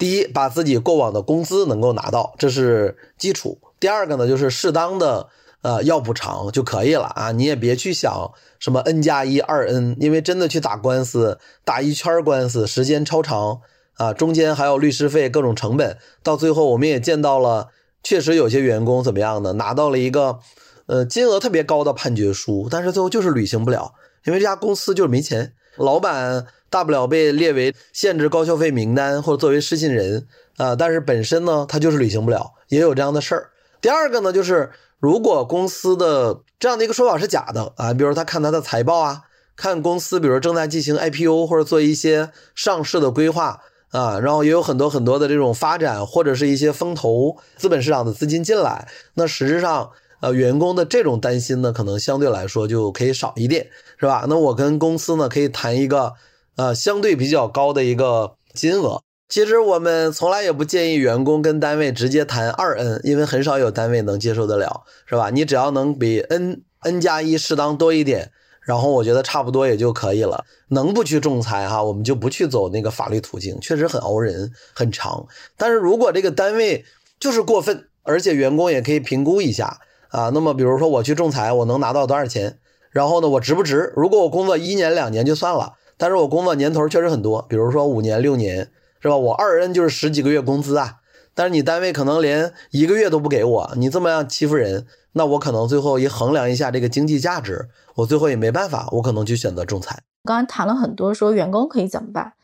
[0.00, 3.58] 第一，把自己过往的工资能够拿到，这是基础。
[3.78, 5.28] 第二个呢，就是适当的
[5.60, 13.60] 呃要补偿就可以了啊，你也别去想什么 n 加一二 n，因为真的去打官司，打一圈官司，时间超长
[13.98, 17.68] 啊，中间还有律师费各种成本，到最后我们也见到了，
[18.02, 19.52] 确实有些员工怎么样呢？
[19.52, 20.38] 拿到了一个
[20.86, 23.92] 呃金额特别高的判决书，但是最后就是履行不了，
[24.24, 33.50] 因为这家公司就是没钱，老板大不了被列为限制高消费名单或者作为失信人啊，但是本身呢他就是履行不了，也有这样的事儿。
[33.80, 39.22] 第二个呢，就是如果公司的这样的一个说法是假的啊，比如他看他的财报啊，
[39.56, 53.66] 看公司比如正在进行 IPO 或者做一些上市的规划啊，然后也有很多很多的这种发展或者是一些风投资本市场的资金进来，那实质上呃员工的这种担心呢，可能相对来说就可以少一点，
[53.98, 54.26] 是吧？
[54.28, 56.12] 那我跟公司呢可以谈一个
[56.56, 59.02] 呃相对比较高的一个金额。
[59.28, 65.30] 其实我们从来也不建议员工跟单位直接谈二 N，因为很少有单位能接受得了，是吧？
[65.30, 70.44] 你只要能比 N N 加一适当多一点，然后我觉得差不多也就可以了。
[70.70, 75.24] 能不去仲裁哈，我们就不去走那个法律途径，确实很熬人，很长。
[75.56, 76.84] 但是如果这个单位
[77.20, 79.78] 就是过分，而且员工也可以评估一下
[80.10, 82.58] 啊，那么比如说我去仲裁，我能拿到多少钱？
[82.90, 83.92] 然后呢，我值不值？
[83.96, 88.70] 如果我工作一年两年就算了，但是我工作年头确实很多，比如说五年六年。
[89.02, 89.16] 是吧？
[89.16, 90.96] 我二 N 就是十几个月工资啊，
[91.34, 100.02] 但是你单位可能连一个月都不给我，你这么样欺负人，那我可能最后一衡量一下这个经济价值，我最后也没办法，我可能就选择仲裁。
[100.24, 102.34] 刚刚谈了很多，说员工可以怎么办，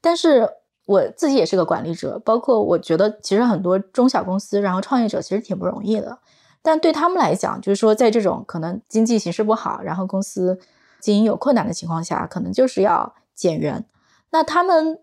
[0.00, 0.48] 但是
[0.86, 6.16] 我自己也是个管理者，包括我觉得其实很多中小公司，然后创业者其实挺不容易的，
[6.66, 10.58] 但对他们来讲，就是说在这种可能经济形势不好，然后公司
[11.00, 13.84] 经营有困难的情况下，可能就是要减员，
[14.30, 14.98] 那他们。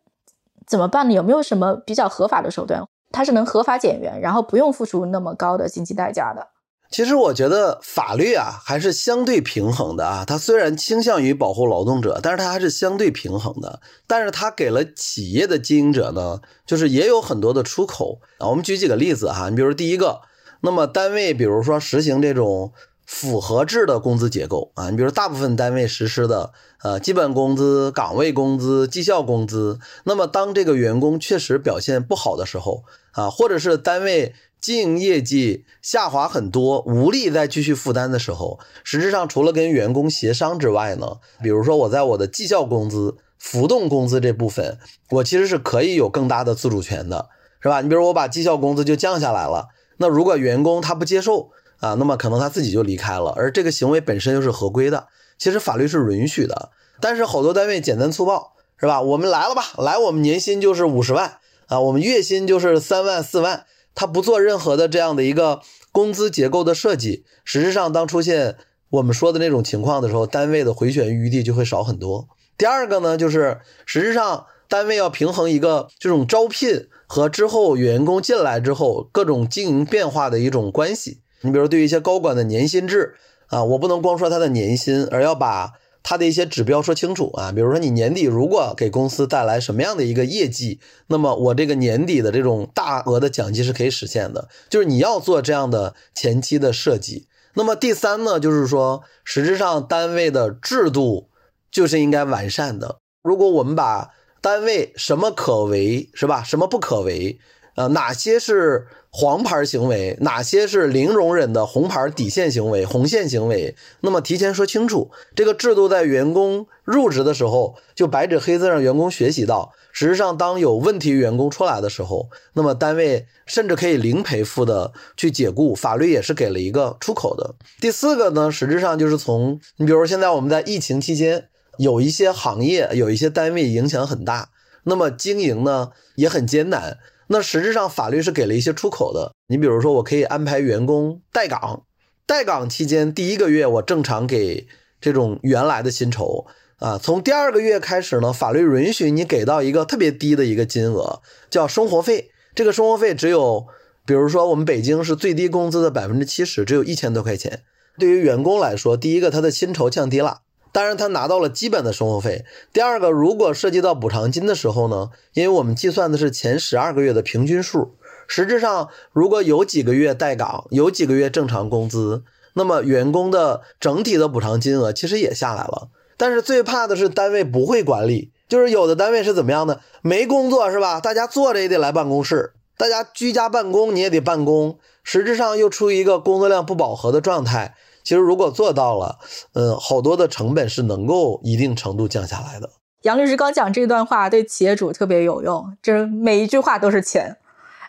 [0.65, 1.13] 怎么办呢？
[1.13, 2.81] 有没有什么比较合法的手段？
[3.11, 6.47] 它是能合法减员，然后不用付出那么高的经济代价的。
[6.89, 10.23] 其实我觉得法律啊还是相对平衡的啊。
[10.23, 13.81] 它虽然倾向于保护劳动者，但是它还是相对平衡的。
[14.07, 18.47] 但是它给了企业的经营者呢，就是也有很多的出口啊。
[18.47, 20.21] 我们举几个例子哈，你比如第一个，
[20.63, 22.73] 那么单位比如说实行这种。
[23.05, 47.27] 复合制的工资结构啊，你比如大部分单位实施的呃基本工资、岗位工资、绩效工资，那么当这个员工确实表现不好的时候啊，或者是单位经营业绩下滑很多，无力再继续负担的时候，实质上除了跟员工协商之外呢，比如说我在我的绩效工资、浮动工资这部分，我其实是可以有更大的自主权的。
[47.59, 47.79] 是吧？
[47.79, 56.71] 你比如我把绩效工资就降下来了，那如果员工他不接受啊，那么可能他自己就离开了，而这个行为本身又是合规的，其实法律是允许的。
[57.01, 59.01] 但是好多单位简单粗暴，是吧？
[59.01, 61.37] 我们来了吧，来我们年薪就是五十万
[61.67, 68.55] 啊，我们月薪就是三万四万，他不做任何的这样的一个工资结构的设计，实质上当出现
[68.89, 72.27] 我们说的那种情况的时候，单位的回旋余地就会少很多。
[72.57, 81.21] 第二个呢，就是实质上单位要平衡一个这种招聘和之后员工进来之后各种经营变化的一种关系。
[81.41, 83.15] 你比如对于一些高管的年薪制
[83.47, 87.51] 啊，我不能光说他的年薪，而要把他的一些指标说清楚啊。
[87.51, 94.47] 比如说你年底如果给公司带来什么样的一个业绩，那么我这个年底的这种大额的奖金是可以实现的。
[94.69, 97.27] 就是你要做这样的前期的设计。
[97.55, 101.29] 那么第三呢，就是说实质上单位的制度。
[101.73, 102.99] 就是应该完善的。
[103.23, 104.11] 如果我们把
[104.43, 107.39] 单位什么可为是吧，什么不可为，
[107.75, 119.71] 呃，哪些是黄牌行为，哪些是零容忍的红牌底线行为、红线行为，那么提前说清楚，这个制度在员工入职的时候就白纸黑字让员工学习到。
[119.93, 127.55] 实际上，当有问题员工出来的时候，那么单位甚至可以零赔付的去解雇，法律也是给了一个出口的。
[127.79, 131.47] 第四个呢，实质上就是从你比如现在我们在疫情期间。
[131.77, 134.49] 有一些行业，有一些单位影响很大，
[134.83, 136.97] 那么经营呢也很艰难。
[137.27, 139.33] 那实质上法律是给了一些出口的。
[139.47, 141.83] 你比如说，我可以安排员工待岗，
[142.25, 144.67] 待岗期间第一个月我正常给
[145.01, 146.45] 这种原来的薪酬
[146.77, 146.97] 啊。
[146.97, 152.29] 从第二个月开始呢，法律允许你给到一个特别低的一个金额，叫生活费。
[152.53, 153.65] 这个生活费只有，
[154.05, 157.63] 比如说我们北京是最低工资的百分之七十，只有一千多块钱。
[157.97, 160.41] 对于员工来说，第一个他的薪酬降低了。
[160.73, 162.45] 当然，他拿到了基本的生活费。
[162.73, 165.11] 第二个，如果涉及到补偿金的时候呢？
[165.33, 167.93] 因为我们计算的是前十二个月的平均数，
[168.27, 172.23] 实质上如果有几个月待岗，有几个月正常工资，
[172.55, 175.89] 那么员工的整体的补偿金额其实也下来了。
[176.17, 179.79] 但是最怕的是单位不会管理，就是有的单位是怎么样的？
[180.01, 180.99] 没工作是吧？
[180.99, 187.75] 大家坐着也得来办公室，大家居家办公你也得办公，实质上又处于一个工作量不饱和的状态。
[188.03, 189.17] 其实，如果做到了，
[189.53, 192.69] 嗯，好多的成本是能够一定程度降下来的。
[193.03, 197.37] 杨律师刚讲这段话对企业主特别有用，这每一句话都是钱。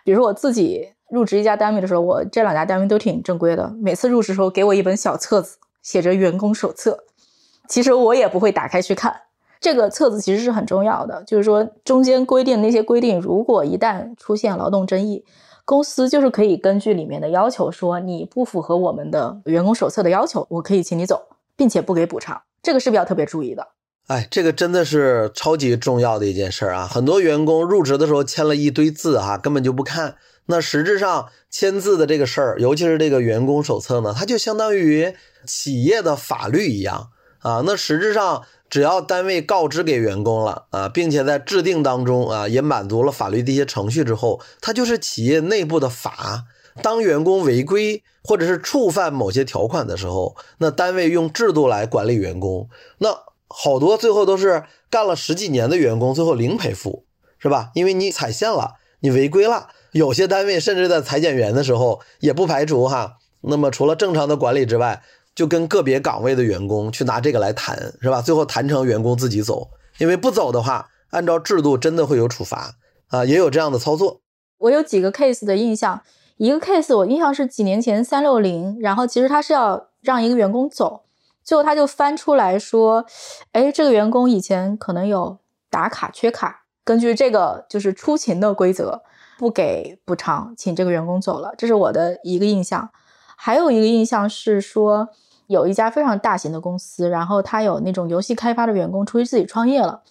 [0.05, 7.05] 比如说我自己入职一家单位的时候，我这两家单位都挺正规的，每次入职时候给我一本小册子，写着员工手册。
[7.69, 9.15] 其实我也不会打开去看，
[9.61, 15.25] 这个册子其实是很重要的，就是说中间规定那些规定，如果一旦出现劳动争议。
[15.65, 21.23] 公司就是可以根据里面的要求说你不符合我们的员工手册的要求，我可以请你走，
[21.57, 22.43] 并且不给补偿。
[22.63, 23.67] 这个是不是要特别注意的？
[24.09, 26.87] 哎，这个真的是超级重要的一件事啊！
[26.87, 30.17] 很多员工入职的时候签了一堆字啊，根本就不看。
[30.47, 35.15] 那实质上签字的这个事儿，尤其是这个员工手册呢，它就相当于
[35.47, 37.09] 企业的法律一样
[37.41, 37.63] 啊。
[37.65, 38.45] 那实质上。
[38.75, 46.47] 只要单位告知给员工了啊，并且在制定当中啊也满足了法律的一些程序之后，它就是企业内部的法。
[46.83, 52.69] 当员工违规或者是触犯某些条款的时候，那单位用制度来管理员工。
[52.99, 53.17] 那
[53.47, 57.05] 好多最后都是干了十几年的员工，最后零赔付，
[57.39, 57.71] 是吧？
[57.75, 59.69] 因为你踩线了，你违规了。
[59.93, 63.19] 有些单位甚至在裁减员的时候也不排除哈。
[63.43, 65.05] 那么除了正常的管理之外，
[65.35, 68.23] 就跟个别岗位的员工去拿这个来谈，是吧？
[68.23, 69.69] 最后谈成员工自己走，
[69.99, 72.77] 因为不走的话，按照制度真的会有处罚
[73.09, 74.21] 啊，也有这样的操作。
[74.59, 76.01] 我有几个 case 的印象，
[76.37, 81.03] 一个 case 我印象是几年前三六零，然后其实他是要让一个员工走，
[81.43, 83.05] 最后他就翻出来说，
[83.51, 89.03] 哎，这个员工以前可能有打卡缺卡，根据这个就是出勤的规则，
[89.37, 91.53] 不给补偿，请这个员工走了。
[91.59, 92.89] 这是我的一个印象，
[93.37, 95.09] 还有一个印象是说。
[95.47, 100.03] 有一家非常大型的公司，然后他有那种游戏开发的员工出去自己创业了。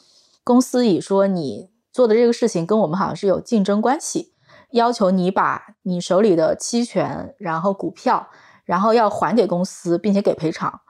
[0.43, 4.33] 公司以说你做的这个事情跟我们好像是有竞争关系，
[4.71, 8.27] 要求你把你手里的期权，然后股票，
[8.65, 10.81] 然后要还给公司，并且给赔偿。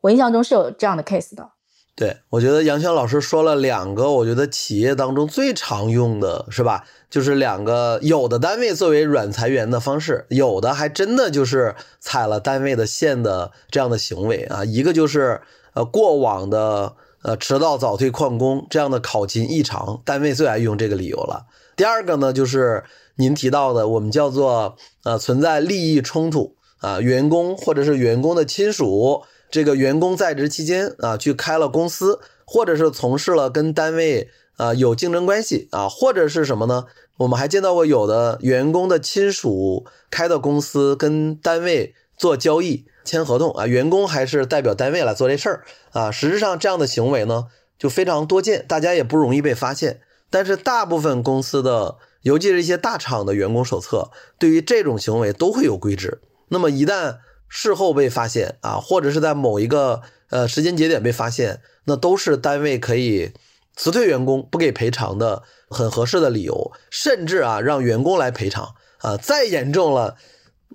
[0.00, 1.50] 我印象中是有这样的 case 的。
[1.94, 6.84] 对，我觉得杨潇老师说了两个，我觉得企业当中最常用的是吧？
[7.10, 14.64] 就是两个有的单位作为软裁员的方式，有的还真的就是踩了单位的线的这样的行为啊。
[14.64, 15.42] 一个就是
[15.74, 21.44] 呃过往的呃迟到早退旷工这样的考勤异常，单位最爱用这个理由了。
[21.76, 22.84] 第二个呢，就是
[23.16, 29.24] 您提到的，我们叫做呃存在利益冲突啊，员工或者是员工的亲属。
[29.52, 36.86] 这个员工在职期间啊，去开了公司，或者是从事了跟单位啊有竞争关系啊，或者是什么呢？
[37.18, 46.10] 我们还见到过有的员工的亲属开的公司跟单位做交易、签合同啊，员工还是代表单位来做这事儿啊。
[46.10, 47.48] 实质上这样的行为呢，
[47.78, 50.00] 就非常多见，大家也不容易被发现。
[50.30, 56.22] 但是大部分公司的，尤其是一些大厂的员工手册，对于这种行为都会有规制。
[56.48, 57.18] 那么一旦
[57.52, 60.00] 事后被发现啊，或者是在某一个
[60.30, 63.32] 呃时间节点被发现，那都是单位可以
[63.76, 65.42] 辞退员工、不给赔偿的。
[65.74, 70.16] 很合适的理由，甚至啊让员工来赔偿啊，再严重了，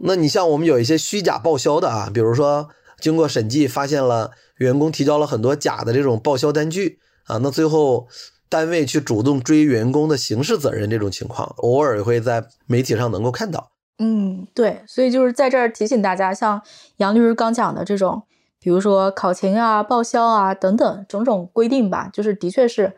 [0.01, 2.69] 那你像我们有一些虚假报销的啊，比如说
[2.99, 8.07] 经过审计发现了员工提交了很多假的这种报销单据啊，那最后
[8.49, 13.69] 单位去主动追员工的刑事责任这种情况，偶尔会在媒体上能够看到。
[13.99, 16.61] 嗯，对，所以就是在这儿提醒大家，像
[16.97, 18.23] 杨律师刚讲的这种，
[18.59, 22.95] 比如说考勤啊、报销啊等等种种规定吧，就是的确是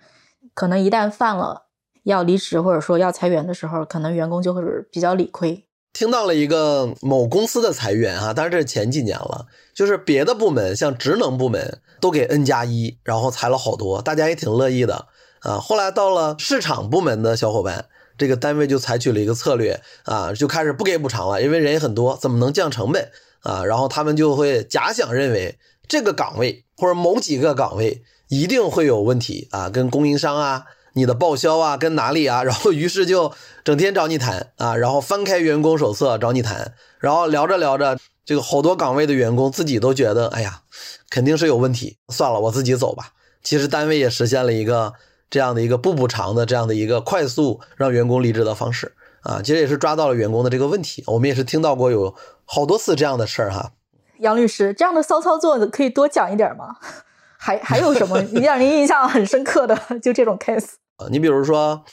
[0.54, 1.66] 可能一旦犯了。
[2.04, 5.66] 要离职或者说要裁员的时候，可能员工就会比较理亏。
[5.94, 9.46] 听到了一个某公司的裁员啊，当然这是前几年了，
[9.76, 15.08] 就是别的部门像职能部门都给 N 加一，然后裁了好多，大家也挺乐意的
[15.42, 15.58] 啊。
[15.58, 17.86] 后来到了市场部门的小伙伴，
[18.20, 23.10] 这个单位就采取了一个策略啊，就开始不给补偿了，因为人也很多，怎么能降成本
[23.42, 23.64] 啊？
[23.64, 25.58] 然后他们就会假想认为
[25.88, 30.66] 这个岗位或者某几个岗位一定会有问题啊，跟供应商啊。
[30.94, 32.44] 你的报销啊，跟哪里啊？
[32.44, 33.32] 然后于是就
[33.64, 40.64] 整天找你谈啊，然后翻开员工手册找你谈，然后聊着聊着，这个好多岗位的员工自己都觉得，哎呀，
[41.10, 43.14] 肯定是有问题，算了，我自己走吧。
[43.44, 44.94] 其实单位也实现了一个
[45.30, 51.04] 这样的一个不补偿的这样的一个快速让员工离职的方式啊，其实也是抓到了员工的这个问题。
[51.08, 52.16] 我们也是听到过有
[52.46, 53.72] 好多次这样的事儿哈。
[54.20, 56.76] 杨律师，这样的骚操作可以多讲一点吗？
[57.38, 59.76] 还还有什么 让您印象很深刻的？
[60.02, 61.86] 就这种 case 啊，你比如说，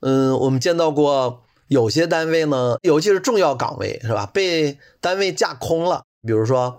[0.00, 4.30] 嗯，我们见到过有些单位呢，尤其是重要岗位，是吧？
[4.32, 6.02] 被单位架空了。
[6.24, 6.78] 比如说，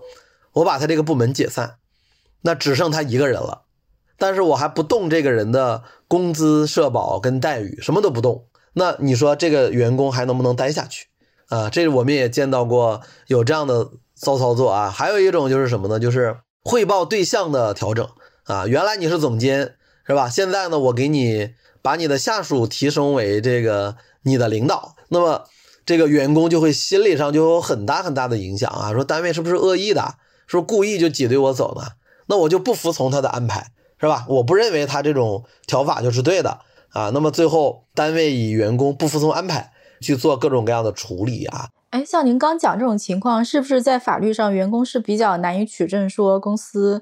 [0.53, 1.75] 我把他这个部门解散，
[2.43, 3.63] 那只剩他一个人了，
[4.17, 8.45] 但是我还不动这个人的工资、社保跟待遇，什么都不动。
[8.73, 11.07] 那你说这个员工还能不能待下去？
[11.49, 14.89] 啊，这我们也见到过有这样的骚操作啊。
[14.89, 15.99] 还有一种就是什么呢？
[15.99, 16.37] 就是。
[16.65, 18.07] 汇报对象的调整
[18.45, 19.75] 啊，原来你是总监
[20.07, 20.29] 是吧？
[20.29, 21.49] 现在呢，我给你
[21.81, 25.43] 把你的下属提升为这个你的领导，那么
[25.85, 28.93] 这个员工就会心理上就有很大很大的影响啊。
[28.93, 30.15] 说单位是不是恶意的？
[30.47, 31.85] 是不是故意就挤兑我走呢？
[32.27, 33.73] 那我就不服从他的安排
[34.03, 34.25] 是吧？
[34.27, 37.09] 我不认为他这种调法就是对的啊。
[37.13, 41.69] 那么最后单位以员工不服从安排去做各种各样的处理啊。
[41.91, 47.01] 哎，像您刚讲这种情况，是不是在法律上员工是比较难以取证说公司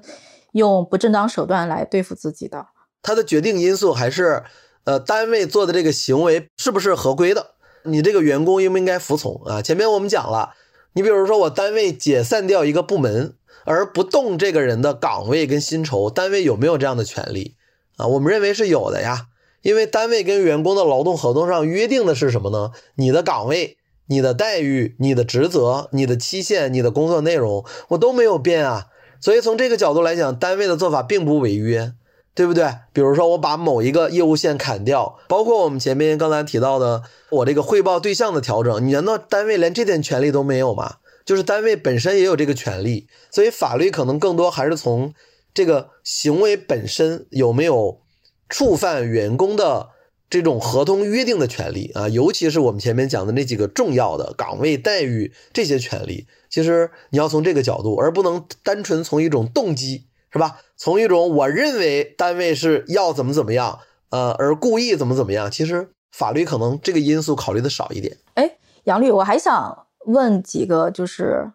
[0.52, 2.66] 用不正当手段来对付自己的？
[3.02, 4.44] 他的决定因素还是，
[4.84, 7.54] 呃，单位做的这个行为是不是合规的？
[7.82, 9.60] 你这个员工应不应该服从啊？
[9.60, 10.50] 前面我们讲了，
[10.92, 13.34] 你比如说我单位解散掉一个部门
[13.64, 17.56] 而不动这个人的岗位跟薪酬，单位有没有这样的权利
[17.96, 18.06] 啊？
[18.06, 19.26] 我们认为是有的呀，
[19.62, 22.70] 因为单位跟员工的劳动合同上约定的是什么呢？
[22.96, 23.78] 你的岗位。
[24.06, 28.88] 你的待遇、你的职责、你的期限、你的工作内容，我都没有变啊。
[29.20, 31.94] 所以从这个角度来讲，单位的做法并不违约，
[32.34, 32.66] 对不对？
[32.92, 40.96] 比如说我把某一个业务线砍掉，包括我们前面刚才提到的我这个汇报对象的调整，你难道单位连这点权利都没有吗？
[41.24, 45.14] 就是单位本身也有这个权利，所以法律可能更多还是从
[45.54, 48.00] 这个行为本身有没有
[48.48, 49.90] 触犯员工的。
[50.32, 60.60] 这种合同约定的权利啊，尤其是我们前面讲的那几个重要的岗位待遇这些权利，其实你要从这个角度，而不能单纯从一种动机，是吧？
[60.74, 68.16] 从一种我认为单位是要怎么怎么样，呃，而故意怎么怎么样，其实法律可能这个因素考虑的少一点。
[68.32, 71.52] 哎，杨律，我还想问几个就是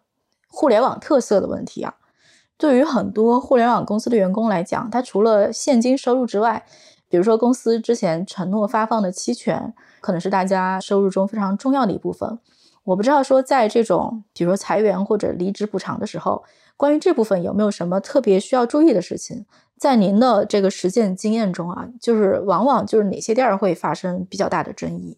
[0.48, 1.96] 互联网特色的问题啊。
[2.58, 6.66] 对于很多互联网公司的员工来讲，他除了现金收入之外，
[7.10, 12.40] 比如说，公司之前承诺发放的期权，可能是大家收入中非常重要的一部分。
[12.84, 16.44] 我不知道说，在这种比如说裁员或者离职补偿的时候，
[16.76, 19.46] 关于这部分有没有什么特别需要注意的事情？
[19.78, 25.18] 在您的这个实践经验中啊，就是往往就是哪些地儿会发生比较大的争议？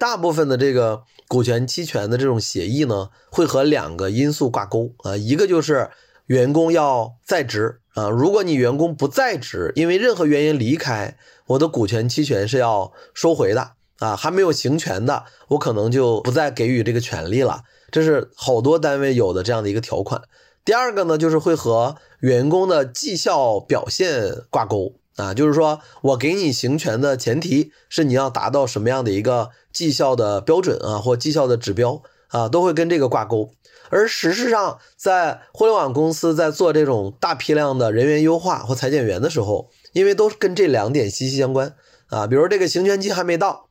[0.00, 5.90] 大部分的这个股权期权的这种协议呢，会和两个因素挂钩啊，一个就是
[6.24, 7.80] 员工要在职。
[7.94, 17.64] 啊，如果你员工不在职，因为任何原因离开，我的股权期权是要收回的啊，还没有行权的，我可能就不再给予这个权利了。
[17.90, 20.22] 这是好多单位有的这样的一个条款。
[20.64, 33.50] 第二个呢，就是会和员工的绩效表现挂钩啊，就是说我给你行权的前提是你要达到什么样的一个绩效的标准啊，或绩效的指标啊，都会跟这个挂钩。
[33.90, 41.74] 而实质上，在互联网公司在做这种大批量的人员优化或裁减员的时候，因为都跟这两点息息相关
[42.06, 42.28] 啊。
[42.28, 43.68] 比如这个行权期还没到，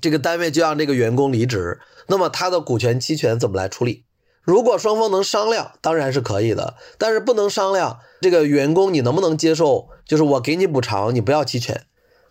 [0.00, 4.04] 这个单位就让这个员工离职，那么他的股权期权怎么来处理？
[4.42, 6.74] 如果双方能商量，当然是可以的。
[6.98, 9.88] 但是不能商量，这个员工你能不能接受？
[10.06, 11.84] 就是我给你补偿，你不要期权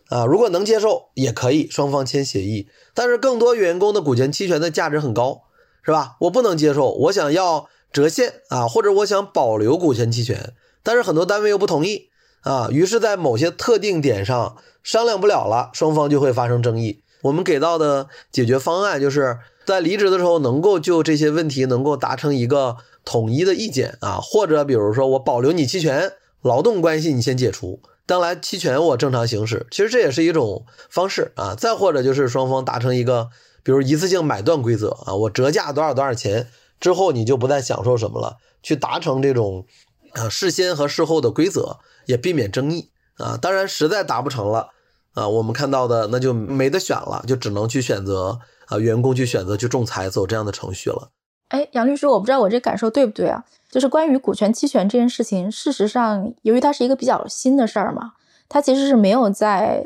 [0.09, 0.25] 啊。
[0.25, 2.67] 如果能接受也可以，双方签协议。
[2.93, 5.43] 但是更多员工的股权期权的价值很高。
[5.83, 6.15] 是吧？
[6.19, 10.53] 我不能接受，我想要折现啊，或者我想保留股权期权，
[10.83, 12.09] 但是很多单位又不同意
[12.41, 17.01] 啊，于是，在某些特定点上商量不了了，双方就会发生争议。
[17.23, 19.39] 我们给到的解决方案就是
[19.71, 26.11] 在离职的时候能够就这些问题能够达成一个统一的意见啊，或者比如说我保留你期权，
[26.41, 31.55] 劳动关系你先解除，将来期权我正常行使，其实这也是一种方式啊。
[31.55, 33.29] 再或者就是双方达成一个。
[33.63, 36.47] 比如一次性买断规则啊，我折价多少多少钱
[36.79, 39.67] 之后，你就不再享受什么了，去达成这种
[40.13, 43.37] 啊事先和事后的规则，也避免争议啊。
[43.39, 44.69] 当然，实在达不成了
[45.13, 48.39] 啊，我们看到的那就没得选了，就只能去选择
[48.71, 51.11] 啊员工去选择去仲裁，走这样的程序了。
[51.49, 53.45] 哎，杨律师，我不知道我这感受对不对啊？
[53.69, 58.13] 就是关于股权期权这件事情，事实上，由于它是一个比较新的事儿嘛，
[58.49, 59.85] 它其实是没有在。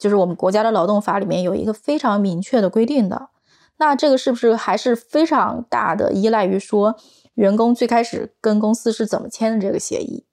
[0.00, 3.28] 就是我们国家的劳动法里面有一个非常明确的规定的，
[3.76, 6.96] 那这个是不是还是非常大的依赖于说
[7.34, 10.24] 员工最开始跟公司是怎么签的这个协议，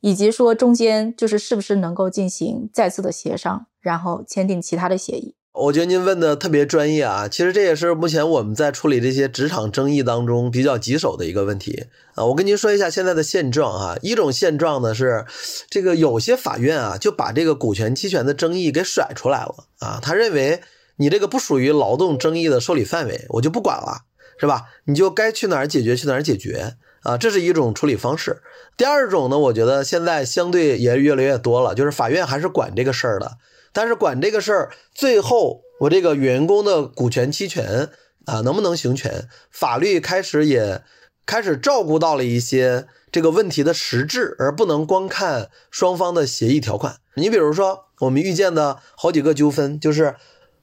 [0.00, 5.34] 以及说中间就是是不是能够进行再次的协商，然后签订其他的协议。
[5.54, 11.86] 我觉得您问的特别专业啊，其实这也是目前我们在处理这些职场争议当中比较棘手的一个问题
[12.16, 12.24] 啊。
[12.24, 15.24] 我跟您说一下现在的现状啊，一种现状呢是，
[15.70, 20.60] 这个有些法院啊就把这个股权期权的争议给甩出来了啊，他认为
[20.96, 23.98] 你这个不属于劳动争议的受理范围，我就不管了，
[24.40, 24.62] 是吧？
[24.86, 26.74] 你就该去哪儿解决去哪儿解决
[27.04, 28.42] 啊，这是一种处理方式。
[28.76, 33.38] 第二种呢，我觉得现在相对也越来越多了，就是法院还是管这个事儿的。
[33.74, 37.90] 但是管这个事儿，最后我这个员工的股权期权
[38.24, 39.28] 啊，能不能行权？
[39.50, 40.82] 法律开始也
[41.26, 46.96] 开始照顾到了一些这个问题的实质，而不能光看双方的协议条款。
[47.16, 50.14] 你比如说，我们遇见的好几个纠纷，就是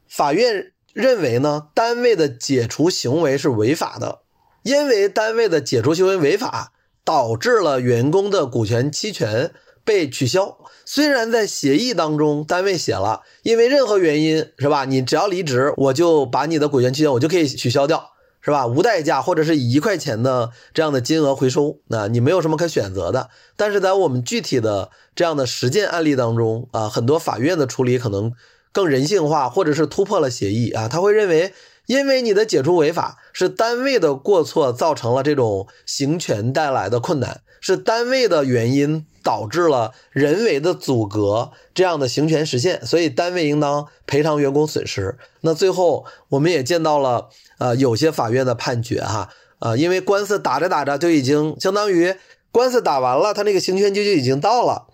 [0.08, 4.20] 法院认为呢，单位的解除行为是违法的，
[4.64, 6.72] 因为单位的解除行为违法，
[7.04, 9.54] 导致了员工的股权期权
[9.84, 10.58] 被取消。
[10.94, 14.84] 虽然在协议当中，单位写了，因为任何原因是吧？
[14.84, 18.10] 你只要离职，我就把你的股权期权我就可以取消掉，
[18.42, 18.68] 是吧？
[18.68, 23.30] 无代价或者是以一块钱的这样的金额回收，那你没有什么可选择的。
[23.56, 28.34] 但是在我们具体的这样的实践案例当中啊，很多法院的处理可能
[28.74, 31.54] 更人性化，或者是突破了协议啊，他会认为，
[31.86, 39.06] 因为你的解除违法是单位的过错造成了这种行权带来的困难，是单位的原因。
[39.24, 45.18] 导致了人为的阻隔这样的行权实现，所以单位应当赔偿员工损失。
[45.42, 52.16] 那最后我们也见到了，呃，有些法院的判决哈，呃，因为官司打着打着就已经相当于
[52.52, 54.88] 官司打完了，他那个行权期就已经到了，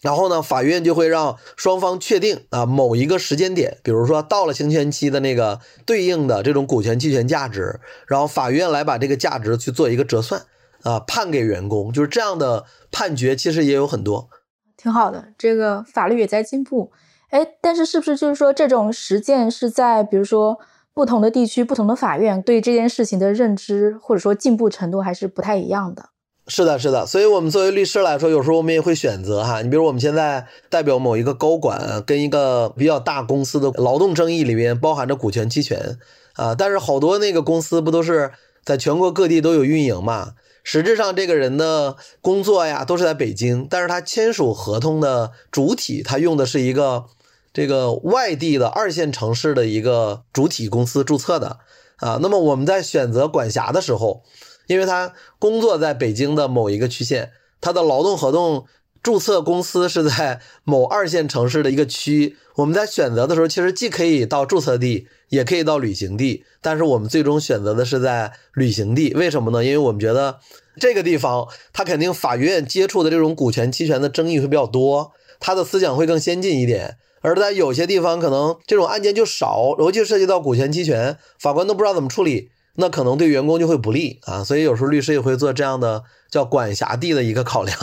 [0.00, 10.42] 然后呢，法院就会让双方确定啊某一个时间点，比如说到了行权期的那个对应的这种股权期权价值，然后法院来把这个价值去做一个折算。
[10.82, 14.28] 啊，判给员工就是这样的判决，其实也有很多，
[14.76, 15.28] 挺好的。
[15.38, 16.90] 这个法律也在进步，
[17.30, 20.58] 哎，但是是不是就是说这种实践是在比如说
[20.92, 26.10] 不同的地区、不同的法院对这件事情的认知或者说进步程度还是不太一样的？
[26.48, 27.06] 是的，是的。
[27.06, 35.96] 所以我们作为律师来说，有时候我们也会选择哈，你比如我们现在代表某一个高管跟一个比较大公司的劳动争议里面包含着股权期权
[36.34, 38.32] 啊，但是好多那个公司不都是
[38.64, 40.32] 在全国各地都有运营嘛？
[40.62, 47.06] 实质上，这个人的工作呀都是在北京，但是他签署合同的主体，他用的是一个
[47.52, 51.58] 这个外地的二线城市的一个主体公司注册的
[51.96, 52.18] 啊。
[52.22, 54.22] 那么我们在选择管辖的时候，
[54.66, 58.66] 因为他工作在北京的某一个区县，他的劳动合同。
[59.02, 69.12] 注册公司是在某二线城市的一个区，我们在选择的时候，其实既可以到注册地，也可以到旅行地，但是我们最终选择的是在旅行地。
[69.14, 69.64] 为什么呢？
[69.64, 70.38] 因为我们觉得
[70.78, 76.96] 这个地方，它肯定法院接触的这种股权期权的争议会比较多，他的思想会更先进一点。
[77.22, 82.50] 而在有些地方，可能这种案件就少，尤其涉及到股权期权，法官都不知道怎么处理。
[82.76, 87.76] 那可能对员工就会不利啊，所以有时候律师也会做这样的叫管辖地的一个考量，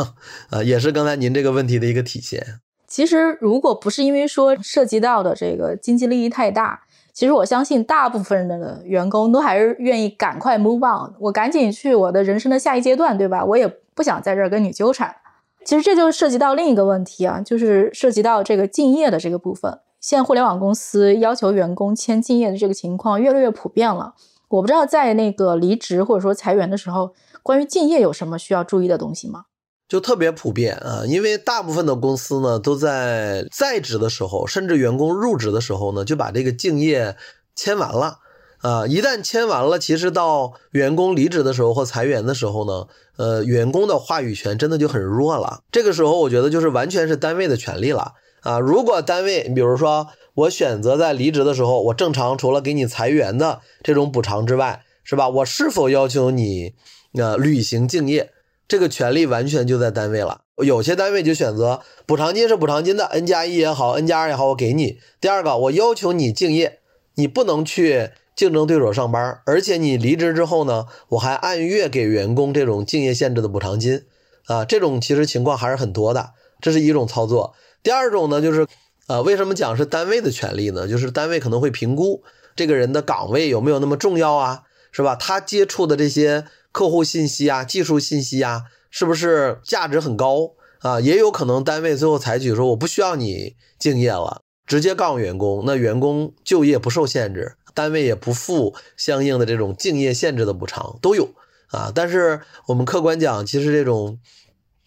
[0.50, 2.60] 啊，也是刚才您这个问题的一个体现。
[2.88, 6.82] 其实如果不是因为说涉及到的这个经济利益太大，
[7.14, 13.46] 其实我相信大部分的员工都还是愿意赶快 move on，我赶紧去我的人生的下一阶段，对吧？
[13.46, 15.16] 我也不想在这儿跟你纠缠。
[15.64, 19.78] 其实这就涉及到另一个问题啊，就是涉及到这个敬业的这个部分。
[20.00, 24.16] 现在互联网公司要求员工签敬业的这个情况越来越普遍了。
[24.50, 29.46] 我不知道在那个离职或者说裁员的时候，关于敬业有什么需要注意的东西吗？
[29.88, 37.16] 就特别普遍啊，因为大部分的公司呢都在在职的时候，甚至员工入职的时候呢，就把这个敬业
[37.56, 38.18] 签完了
[38.62, 38.88] 啊。
[38.88, 42.88] 一旦签完了，其实到员工离职的时候或裁员的时候呢，
[43.18, 45.62] 呃，员工的话语权真的就很弱了。
[45.72, 48.60] 这个时候，我觉得就是完全是单位的权利了啊。
[48.60, 50.08] 如果单位，比如说。
[50.40, 55.28] 我选择在离职的时候，我正常除了给你裁员的这种补偿之外，是吧？
[55.28, 56.74] 我是否要求你，
[57.14, 58.32] 呃，履行敬业？
[58.68, 60.42] 这个权利完全就在单位了。
[60.64, 65.00] 有些单位就选择补偿金是补偿金的，N 加一也好，N 加二也好，我给你。
[65.20, 66.80] 第二个，我要求你敬业，
[67.16, 74.04] 你不能去竞争对手上班，而且你离职之后呢，我还按月给员工这种敬业限制的补偿金，
[74.46, 76.32] 啊，这种其实情况还是很多的。
[76.62, 77.54] 这是一种操作。
[77.82, 78.66] 第二种呢，就是。
[79.10, 80.88] 啊，为什么讲是单位的权利呢？
[80.88, 82.24] 就是单位可能会评估
[82.56, 85.16] 这个人的岗位有没有那么重要啊，是吧？
[85.16, 90.52] 他接触的这些客户信息啊、技术信息啊，是不是价值很高
[90.82, 91.02] 啊？
[91.02, 101.30] 也有可能单位最后采取说我不需要你敬业了，直接告诉员工，那员工就业不受限制，单位也不付相应的这种敬业限制的补偿都有
[101.70, 101.92] 啊。
[101.96, 104.20] 但是我们客观讲，其实这种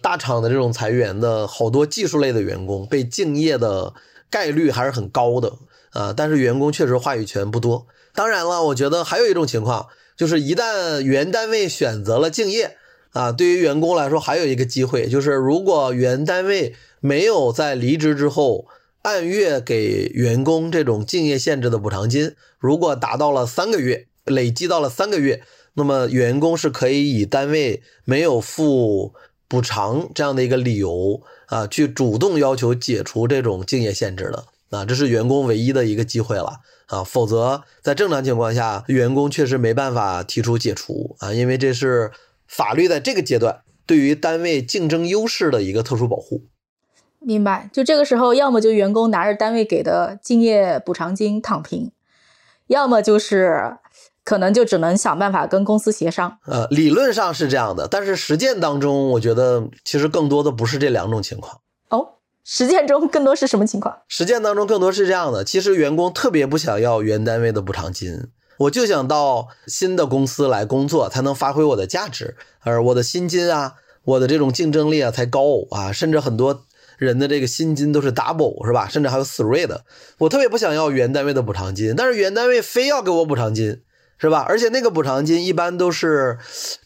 [0.01, 3.93] 大厂的这种裁员的好多技术类的员工被敬业的。
[4.33, 5.53] 概率还是很高的
[5.91, 7.87] 啊，但是员工确实话语权不多。
[8.15, 12.77] 当然了，我觉得还有一种情况，就是一旦原单位选择了敬业
[13.13, 18.67] 啊，对于员工来说还有一个机会，就是如果原单位没有在离职之后
[19.03, 25.43] 按月给员工这种敬业限制的补偿金，如果达到了三个月，累计到了三个月，
[25.75, 29.13] 那么员工是可以以单位没有付
[29.47, 31.21] 补偿这样的一个理由。
[31.53, 42.11] 啊，去主动要求解除这种竞业限制的啊，这是员工唯一的一个机会了啊，否则在正常情况下，员工确实没办法提出解除啊，因为这是
[42.47, 46.45] 法律在这个阶段对于单位竞争优势的一个特殊保护。
[47.19, 51.93] 明白，就这个时候，要么就员工拿着单位给的竞业补偿金躺平，
[52.69, 53.77] 要么就是。
[54.25, 56.39] 可能就只能想办法跟公司协商。
[56.47, 61.61] 呃，理论上是这样的，但是实践当中，我觉得其实更多的不是这两种情况。
[61.89, 62.07] 哦，
[62.45, 63.97] 实践中更多是什么情况？
[64.09, 76.65] 实践当中更多是这样的，其实员工特别不想要原单位的补偿金，我就想到新的公司来工作，才能发挥我的价值，而我的薪金啊，我的这种竞争力啊才高啊，甚至很多
[76.97, 78.87] 人的这个薪金都是 double 是吧？
[78.89, 79.85] 甚至还有 three 的。
[80.19, 83.83] 我特别不想要原单位的补偿金，但是原单位非要给我补偿金。
[84.23, 84.47] 是吧？
[84.49, 86.39] 而且那个补偿金一般都是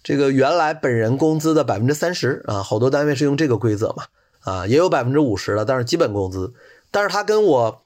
[0.03, 4.05] 这个原来本人工资的百分之三十啊，好多单位是用这个规则嘛
[4.41, 6.55] 啊，也有百分之五十的，但是基本工资。
[6.91, 7.83] 但是他跟我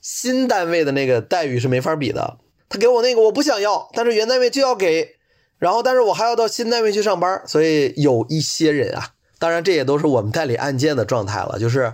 [0.00, 2.38] 新单位的那个待遇是没法比的。
[2.68, 5.16] 他给我那个我不想要，但是原单位就要给，
[5.58, 9.08] 然后但是我还要到新单位去上班，所以有一些人啊，
[9.40, 11.92] 当然这也都是我们代理案件的状态了，就是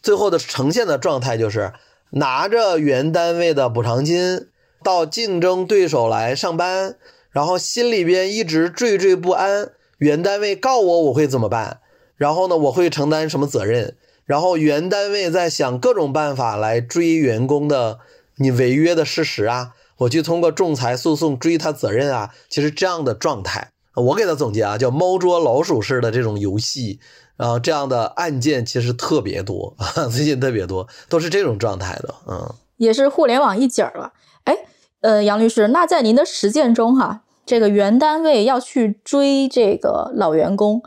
[0.00, 1.72] 最后的呈现的状态就是
[2.10, 4.46] 拿着原单位的补偿金。
[4.88, 6.96] 到竞争对手来上班，
[7.30, 9.72] 然后心里边一直惴惴不安。
[9.98, 11.80] 原单位告我，我会怎么办？
[12.16, 13.98] 然后呢，我会承担什么责任？
[14.24, 17.98] 然后原单位在想各种办法来追员工的
[18.36, 22.32] 你违约的事实啊，我去通过仲裁诉讼追他责任啊。
[22.48, 26.98] 其实这样的状态，我给他总结啊，叫猫捉老鼠式的这种游戏，
[27.36, 29.76] 然后这样的案件其实特别多，
[30.10, 34.14] 最近特别多，都是这种状态的，嗯，也是互联网一景儿了。
[34.44, 34.56] 哎，
[35.00, 40.82] 呃，杨律师，那在您的实践中，哈，这个原单位要去追这个老员工，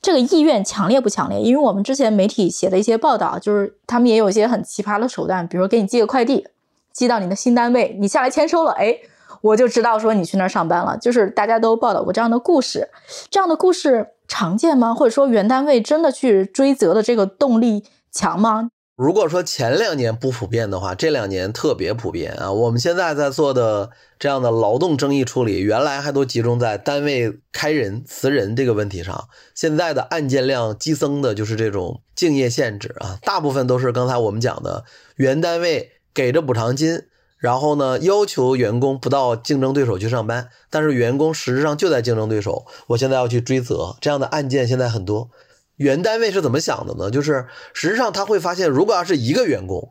[0.00, 1.40] 这个意愿强烈不强烈？
[1.40, 6.46] 因为我们之前媒体写的一些报道，就是他们也有一些很奇葩的手段，比如给你寄个快递，
[6.92, 8.96] 寄到你的新单位，你下来签收了，哎，
[9.40, 10.96] 我就知道说你去那儿上班了。
[10.96, 12.88] 就是大家都报道过这样的故事，
[13.30, 14.94] 这样的故事常见吗？
[14.94, 18.70] 或者说原单位真的去追责的这个动力强吗？
[18.96, 22.50] 如果说前两年不普遍的话，这两年特别普遍啊！
[22.50, 34.84] 我们现在在做的这样的劳动争议处理，原来还都集中在单位开人辞人这个问题上，现在的案件量激增的就是这种敬业限制啊，大部分都是刚才我们讲的
[35.16, 37.02] 原单位给着补偿金，
[37.36, 45.28] 然后呢要求员工不到竞争对手去上班，但是员工实质上就在竞争对手，我现在要去追责，这样的案件现在很多。
[45.76, 47.10] 原单位是怎么想的呢？
[47.10, 49.90] 就是实际上他会发现，如果要是一个员工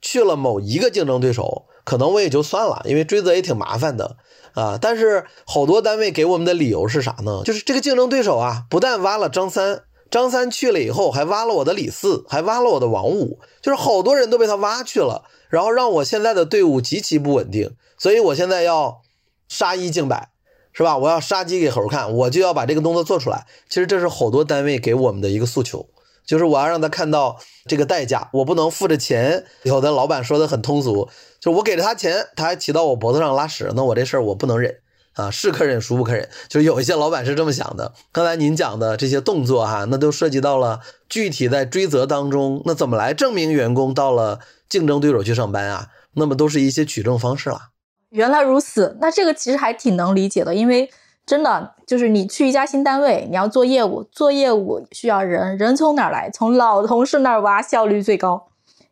[0.00, 4.16] 去了某一个竞争对手，可能我也就算了，因为追责也挺麻烦的
[4.54, 4.78] 啊。
[4.80, 7.42] 但是好多单位给我们的理由是啥呢？
[7.44, 19.00] 就是这个竞争对手啊，不但挖了张三，张三去了以后还挖了我的李四，还挖了我的王五，就是好多人都被他挖去了，然后让我现在的队伍极其不稳定，所以我现在要
[19.48, 20.33] 杀一儆百。
[20.74, 20.98] 是吧？
[20.98, 23.46] 我要杀鸡给猴看，我就要把这个动作做出来。
[23.68, 25.88] 其实这是好多单位给我们的一个诉求，
[26.26, 29.44] 就是我要让他看到这个代价，我不能付着钱。
[29.62, 31.08] 有的老板说的很通俗，
[31.38, 34.78] 就我给了他钱，他还骑到我脖子上拉屎，那我这事儿我不能忍
[35.14, 35.30] 啊！
[35.30, 36.28] 是可忍，孰不可忍？
[36.48, 37.92] 就是有一些老板是这么想的。
[38.10, 45.88] 刚才您讲的这些动作哈，那都涉及到了具体在追责当中，那怎么来证明员工到了竞争对手去上班啊？
[46.14, 47.73] 那么都是一些取证方式了。
[48.14, 50.88] 原来如此，那这个其实还挺能理解的，因为
[51.26, 56.30] 真的就是你去一家新单位，你要做业务，做业务需要人，人从哪儿来？
[56.30, 58.46] 从老同事那儿挖，效率最高。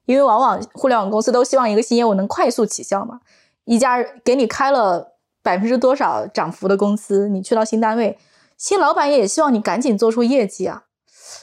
[0.06, 3.20] 因为往往互联网公司都希望一个新业务能快速起效嘛。
[3.64, 8.18] 一家给你开了百分之多少涨幅的公司，你去到新单位，
[8.58, 10.82] 新老板也希望你赶紧做出业绩啊。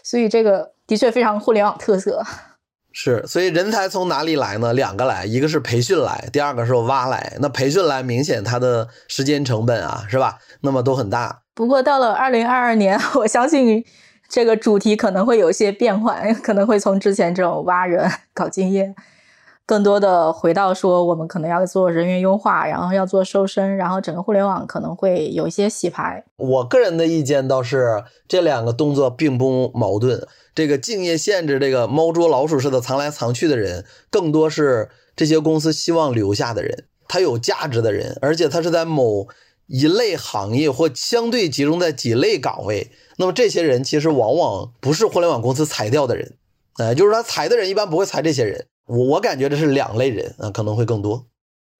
[0.03, 2.21] 所以这个的确非常互联网特色。
[2.91, 4.73] 是，所以人才从哪里来呢？
[4.73, 7.37] 两个来，一个是培训来，第二个是挖来。
[7.39, 10.39] 那培训来，明显它的时间成本啊，是吧？
[10.61, 11.43] 那么都很大。
[11.53, 13.85] 不过到了二零二二年， 我相信
[14.27, 18.95] 这个主题可能会有一些变换，可能会从之前这种挖人搞经验，
[19.67, 26.23] 更多的回到说我们可能要做人员优化，然后要做瘦身，然后整个互联网可能会有一些洗牌。
[26.37, 30.27] 我个人的意见倒是这两个动作并不矛盾。
[30.59, 39.29] 这个敬业限制，这个猫捉老鼠似的藏来藏去的人，更多是这些公司希望留下的人，他有价值的人，而且他是在某
[39.67, 42.91] 一类行业或相对集中在几类岗位。
[43.15, 46.33] 那么这些人其实往往不是互联网公司裁掉的人，
[46.75, 48.67] 哎，就是他裁的人一般不会裁这些人。
[48.87, 51.25] 我我感觉这是两类人啊，可能会更多。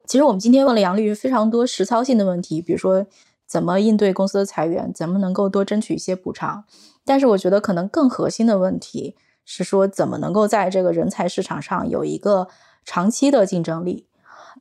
[0.07, 3.05] 其实我们今天问了杨律师非常多实操性的问题，比如说
[3.45, 6.63] 怎么应对公司的裁员，怎么能够多争取一些补偿。
[7.09, 12.47] 但是我觉得可能更核心的问题是说，怎么能够在这个人才市场上有一个
[12.85, 14.05] 长期的竞争力。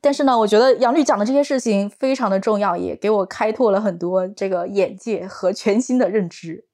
[0.01, 6.65] 但是呢，我觉得杨律讲的这些事情非常的重要，也给我开拓了很多这个眼界和全新的认知。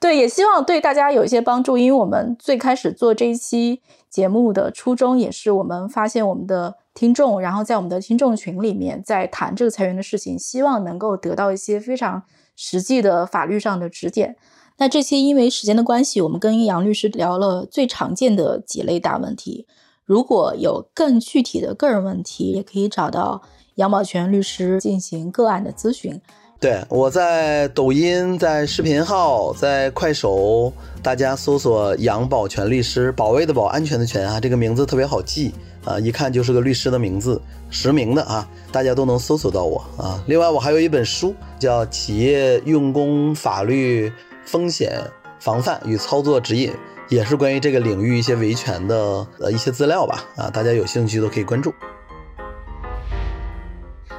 [0.00, 1.76] 对，也希望对大家有一些帮助。
[1.76, 12.22] 因为我们最开始做这一期节目的初衷，也是我们发现我们的听众，然后在我们的听众群里面在谈这个裁员的事情，希望能够得到一些非常
[12.54, 14.36] 实际的法律上的指点。
[14.80, 19.66] 那这期因为时间的关系，我们跟杨律师聊了最常见的几类大问题。
[20.04, 23.42] 如果有更具体的个人问题，也可以找到
[23.74, 26.20] 杨宝全律师进行个案的咨询。
[26.60, 30.72] 对，我在抖音、在视频号、在快手，
[31.02, 35.52] 大家搜索“杨宝全律师”，保卫的保，安全的全啊，这个名字特别好记
[35.84, 40.22] 啊，一看就是个律师的名字，实名的啊，大家都能搜索到我啊。
[40.26, 44.08] 另外，我还有一本书叫《企业用工法律》。
[44.48, 44.98] 风险
[45.38, 46.72] 防范与操作指引，
[47.10, 48.96] 也是关于这个领域一些维权的
[49.38, 51.74] 呃一些资料吧啊，大家有兴趣都可以关注。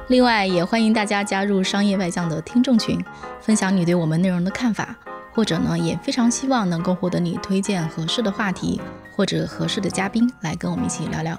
[0.06, 3.04] 另外，也欢迎大家加入商业外将的听众群，
[3.40, 4.96] 分享你对我们内容的看法，
[5.34, 8.80] 或者呢，也非常希望能够获得你推荐合适的话题
[9.16, 11.36] 或者合适的嘉宾来跟我们一起聊聊。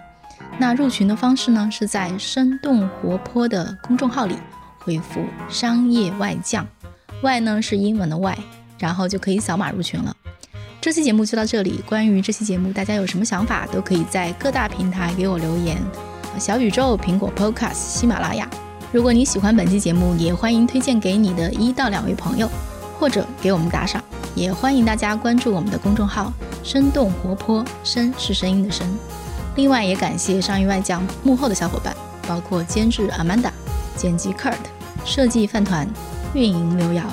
[0.58, 4.36] 那入群的方式呢，是在生动活泼的公众号里
[4.80, 6.68] 回复“商业外将”，
[7.24, 8.38] 外呢是英文的外。
[8.82, 10.14] 然后就可以扫码入群了。
[10.82, 11.80] 这期节目就到这里。
[11.86, 15.78] 关于这期节目，大家有什么想法，都可以在各大平台给我留言。
[16.40, 18.50] 小宇宙、苹果 Podcast、喜马拉雅。
[18.92, 22.50] 如果你喜欢本期节目，也欢迎推荐给你的一到两位朋友，
[23.00, 24.04] 或者给我们打赏。
[24.34, 28.88] 也欢迎大家关注我们的公众号“生动活泼”，声是声音的声。
[29.56, 31.96] 另外，也感谢上一外将幕后的小伙伴，
[32.28, 33.52] 包括监制 Amanda、
[33.96, 34.56] 剪辑 Kurt、
[35.06, 35.88] 设计饭团、
[36.34, 37.04] 运营刘瑶。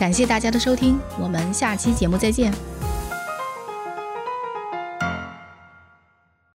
[0.00, 2.50] 感谢大家的收听，我们下期节目再见。